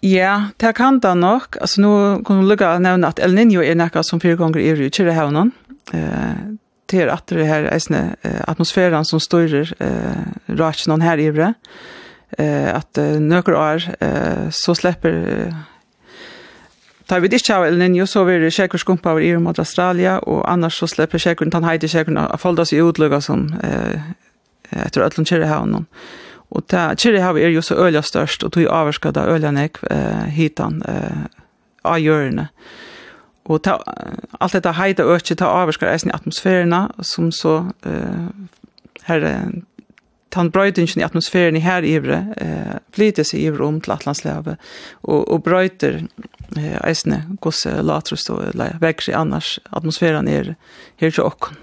Ja, 0.00 0.50
det 0.56 0.76
kan 0.76 1.00
da 1.00 1.14
nok. 1.14 1.56
Altså, 1.60 1.80
nå 1.80 2.22
kan 2.26 2.38
du 2.40 2.46
lukke 2.46 2.66
å 2.66 2.78
nevne 2.78 3.08
at 3.08 3.18
El 3.18 3.34
Niño 3.34 3.64
er 3.64 3.74
noe 3.74 4.02
som 4.02 4.20
fire 4.20 4.36
ganger 4.36 4.60
er 4.60 4.80
i 4.80 4.90
Kyrrehavnen. 4.90 5.50
Mm 5.50 5.67
eh 5.92 6.32
till 6.86 7.08
att 7.08 7.26
det 7.26 7.44
här 7.44 7.62
är 7.62 8.50
atmosfären 8.50 9.04
som 9.04 9.20
styr 9.20 9.74
eh 9.78 10.22
rationen 10.46 11.00
här 11.00 11.18
i 11.18 11.32
Bre. 11.32 11.54
Eh 12.38 12.74
att 12.74 12.98
några 13.18 13.72
år 13.72 13.82
eh 14.00 14.50
så 14.50 14.74
släpper 14.74 15.54
tar 17.06 17.20
vi 17.20 17.28
det 17.28 17.36
inte 17.36 17.56
av 17.56 17.66
El 17.66 17.82
Niño 17.82 18.06
så 18.06 18.24
blir 18.24 18.40
det 18.40 18.50
säkert 18.50 18.80
skumpa 18.80 19.10
över 19.10 19.20
EU 19.20 19.40
mot 19.40 19.58
Australien 19.58 20.18
och 20.18 20.50
annars 20.50 20.78
så 20.78 20.86
släpper 20.86 21.18
säkert 21.18 21.52
han 21.54 21.64
hejde 21.64 21.88
säkert 21.88 22.16
att 22.16 22.40
falla 22.40 22.64
sig 22.64 22.78
utlugga 22.78 23.20
som 23.20 23.54
eh 23.62 24.00
efter 24.70 25.00
att 25.00 25.16
lunchera 25.16 25.46
här 25.46 25.66
någon. 25.66 25.86
Och 26.50 26.62
där 26.66 26.94
chili 26.96 27.18
har 27.18 27.38
är 27.38 27.48
ju 27.48 27.62
så 27.62 27.74
öliga 27.74 28.02
störst 28.02 28.42
och 28.42 28.50
då 28.50 28.60
är 28.60 28.66
avskada 28.66 29.24
öliga 29.24 29.50
nek 29.50 29.76
eh 29.90 30.24
hitan 30.24 30.82
eh 30.82 31.18
av. 31.82 32.38
Eh 32.38 32.44
og 33.48 33.62
ta, 33.64 33.78
alt 34.40 34.52
dette 34.52 34.74
heita 34.76 35.06
økje 35.08 35.38
ta 35.40 35.48
avvarskar 35.62 35.88
eisen 35.92 36.12
i 36.12 36.16
atmosfærena, 36.16 36.86
som 37.00 37.32
så 37.32 37.62
eh 37.86 38.28
her 39.08 39.24
tan 40.30 40.50
brøytingen 40.52 41.00
i 41.00 41.04
atmosfæren 41.04 41.56
i 41.56 41.64
her 41.64 41.86
ivre 41.86 42.18
eh, 42.36 42.76
flyter 42.92 43.24
seg 43.24 43.46
ivre 43.48 43.64
om 43.64 43.80
til 43.80 43.94
Atlantslevet 43.94 44.58
og, 45.02 45.22
og 45.24 45.42
brøyter 45.46 46.02
eh, 46.58 46.76
eisene 46.84 47.22
gos 47.40 47.64
latrust 47.64 48.30
og 48.34 48.52
vekker 48.82 49.08
i 49.08 49.16
annars 49.16 49.56
atmosfæren 49.72 50.28
er 50.28 50.54
her 51.00 51.10
til 51.10 51.24
åkken. 51.24 51.56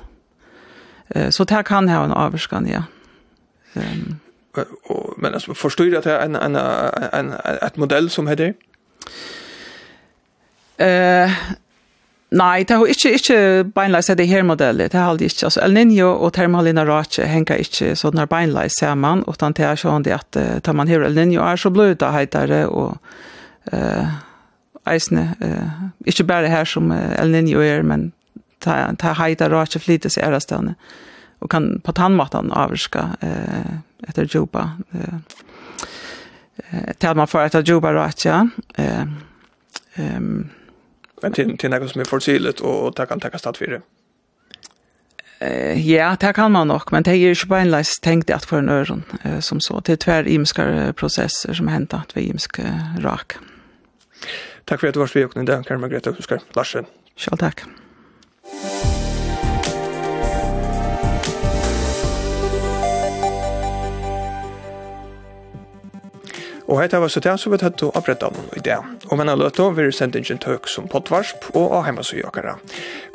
Eh, 1.16 1.30
så 1.30 1.46
det 1.46 1.66
kan 1.70 1.90
ha 1.90 2.04
en 2.06 2.16
avvarskan, 2.16 2.68
ja. 2.68 2.84
Um, 3.76 4.20
men 5.18 5.34
altså, 5.34 5.54
forstår 5.54 5.90
du 5.92 5.98
at 5.98 6.06
det 6.08 6.14
er 6.14 6.26
en, 6.26 6.36
en, 6.36 6.56
en, 6.56 7.10
en, 7.14 7.34
et 7.62 7.78
modell 7.78 8.10
som 8.10 8.28
heter? 8.28 8.54
Eh, 10.80 11.32
Nei, 12.36 12.66
det 12.68 12.76
har 12.76 12.90
ikke, 12.92 13.12
ikke 13.16 13.38
beinleis 13.76 14.10
er 14.12 14.18
det 14.20 14.28
her 14.28 14.44
modellet, 14.44 14.92
det 14.92 15.00
har 15.00 15.14
aldri 15.14 15.30
ikke. 15.30 15.46
Altså, 15.48 15.62
El 15.64 15.76
Niño 15.78 16.10
og 16.20 16.34
Termalina 16.36 16.84
Rache 16.88 17.24
henger 17.32 17.62
ikke 17.64 17.94
sånn 17.96 18.20
her 18.20 18.28
beinleis 18.28 18.76
sammen, 18.82 19.24
utan 19.32 19.56
det 19.56 19.64
er 19.64 19.80
sånn 19.80 20.04
det 20.04 20.18
at 20.18 20.40
uh, 20.40 20.58
tar 20.60 20.76
man 20.76 20.92
her 20.92 21.06
El 21.08 21.16
Niño 21.16 21.46
er 21.46 21.62
så 21.62 21.72
blod 21.72 21.96
det 22.02 22.10
heitere, 22.12 22.66
og 22.68 22.98
uh, 23.72 24.18
eisene, 24.92 25.30
uh, 25.40 25.86
ikke 26.04 26.28
bare 26.28 26.52
her 26.52 26.68
som 26.68 26.92
El 26.92 27.32
Niño 27.32 27.64
er, 27.64 27.86
men 27.88 28.10
det 28.66 28.76
er 28.76 29.20
heitere 29.22 29.54
Rache 29.56 29.80
flytes 29.80 30.20
i 30.20 30.26
ærestavne, 30.28 30.76
og 31.40 31.52
kan 31.54 31.72
på 31.86 31.96
tannmaten 31.96 32.52
avvarska 32.52 33.06
uh, 33.24 33.74
etter 34.10 34.28
Juba. 34.28 34.74
Uh, 34.92 35.24
til 37.00 37.08
at 37.14 37.16
man 37.16 37.32
får 37.32 37.48
etter 37.48 37.64
Juba 37.64 37.96
Rache, 37.96 38.28
ja. 38.28 38.44
Uh, 38.76 39.08
um, 40.04 40.46
men 41.26 41.34
till 41.34 41.58
till 41.58 41.70
något 41.70 41.92
som 41.92 42.02
är 42.02 42.06
försiligt 42.06 42.60
och 42.60 42.96
ta 42.96 43.06
kan 43.06 43.20
ta 43.20 43.38
stat 43.38 43.58
för 43.58 43.68
det. 43.68 43.82
Eh 45.40 45.92
ja, 45.92 46.18
det 46.20 46.34
kan 46.34 46.52
man 46.52 46.68
nog, 46.68 46.82
men 46.92 47.04
det 47.04 47.12
är 47.12 47.16
ju 47.16 47.36
inte 47.36 47.56
en 47.56 47.72
leis 47.72 48.00
tenkt 48.02 48.30
att 48.30 48.46
för 48.46 48.58
en 48.58 48.70
öron 48.70 49.04
eh, 49.24 49.40
som 49.40 49.60
så 49.60 49.82
till 49.82 49.98
tvär 49.98 50.28
imiske 50.28 50.94
processer 50.96 51.54
som 51.54 51.68
hänt 51.68 51.94
att 51.94 52.18
vi 52.18 52.22
imiske 52.22 52.64
rak. 53.00 53.34
Tack 54.66 54.80
för 54.80 54.88
att 54.88 54.94
du 54.94 55.00
var 55.00 55.12
med 55.16 55.26
och 55.26 55.46
den 55.46 55.64
Karl 55.64 55.78
Margrethe 55.78 56.12
Huskar 56.12 56.40
Larsen. 56.54 56.86
Själv 57.18 57.38
tack. 57.38 57.64
Og 66.66 66.80
hetta 66.82 67.00
var 67.00 67.12
så 67.14 67.22
det 67.22 67.36
som 67.40 67.54
vi 67.54 67.60
tatt 67.62 67.84
å 67.86 67.92
opprette 67.94 68.26
om 68.26 68.50
i 68.58 68.62
det. 68.66 68.78
Og 69.10 69.20
menn 69.20 69.30
løtta 69.38 69.68
vil 69.78 69.92
sendingen 69.94 70.40
tøk 70.42 70.70
som 70.72 70.88
potvarsp 70.90 71.52
og 71.54 71.76
av 71.78 71.86
heimasøyakara. 71.86 72.56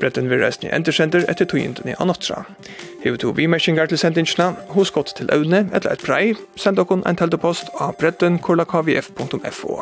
Bretten 0.01 0.31
vil 0.31 0.43
reisne 0.43 0.71
endersender 0.75 1.27
etter 1.31 1.49
tøyendene 1.51 1.97
av 1.99 2.11
nottra. 2.13 2.45
Hever 3.03 3.19
to 3.19 3.33
vimerkingar 3.35 3.91
til 3.91 3.99
sendingsna, 3.99 4.53
hos 4.75 4.95
godt 4.95 5.17
til 5.19 5.33
øvne 5.35 5.65
eller 5.73 5.91
et 5.91 6.05
brei, 6.07 6.35
send 6.57 6.79
okon 6.79 7.03
en 7.07 7.19
teltepost 7.19 7.73
av 7.81 7.97
bretten 7.99 8.39
korlakvf.fo. 8.39 9.81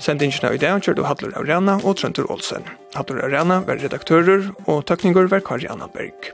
Sendingsna 0.00 0.54
i 0.56 0.58
dag 0.58 0.80
kjør 0.80 0.96
du 0.96 1.04
Hadler 1.04 1.36
Aurena 1.36 1.76
og 1.84 1.98
Trøntur 2.00 2.30
Olsen. 2.32 2.64
Hadler 2.96 3.20
Aurena 3.26 3.60
var 3.68 3.82
redaktører 3.84 4.48
og 4.64 4.86
tøkninger 4.88 5.28
var 5.30 5.44
Kari 5.44 5.68
Anna 5.68 5.90
Berg. 5.92 6.32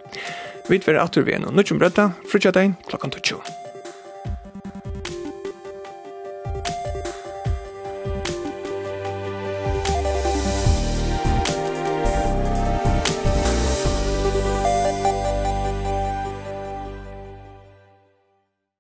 Vi 0.71 0.81
tver 0.83 1.03
atur 1.03 1.27
vi 1.27 1.35
enn 1.37 1.51
og 1.51 1.55
nødgjum 1.59 1.83
brøtta, 1.83 2.13
frutja 2.31 2.55
deg 2.55 2.79
klokkan 2.87 3.15
20. 3.19 3.66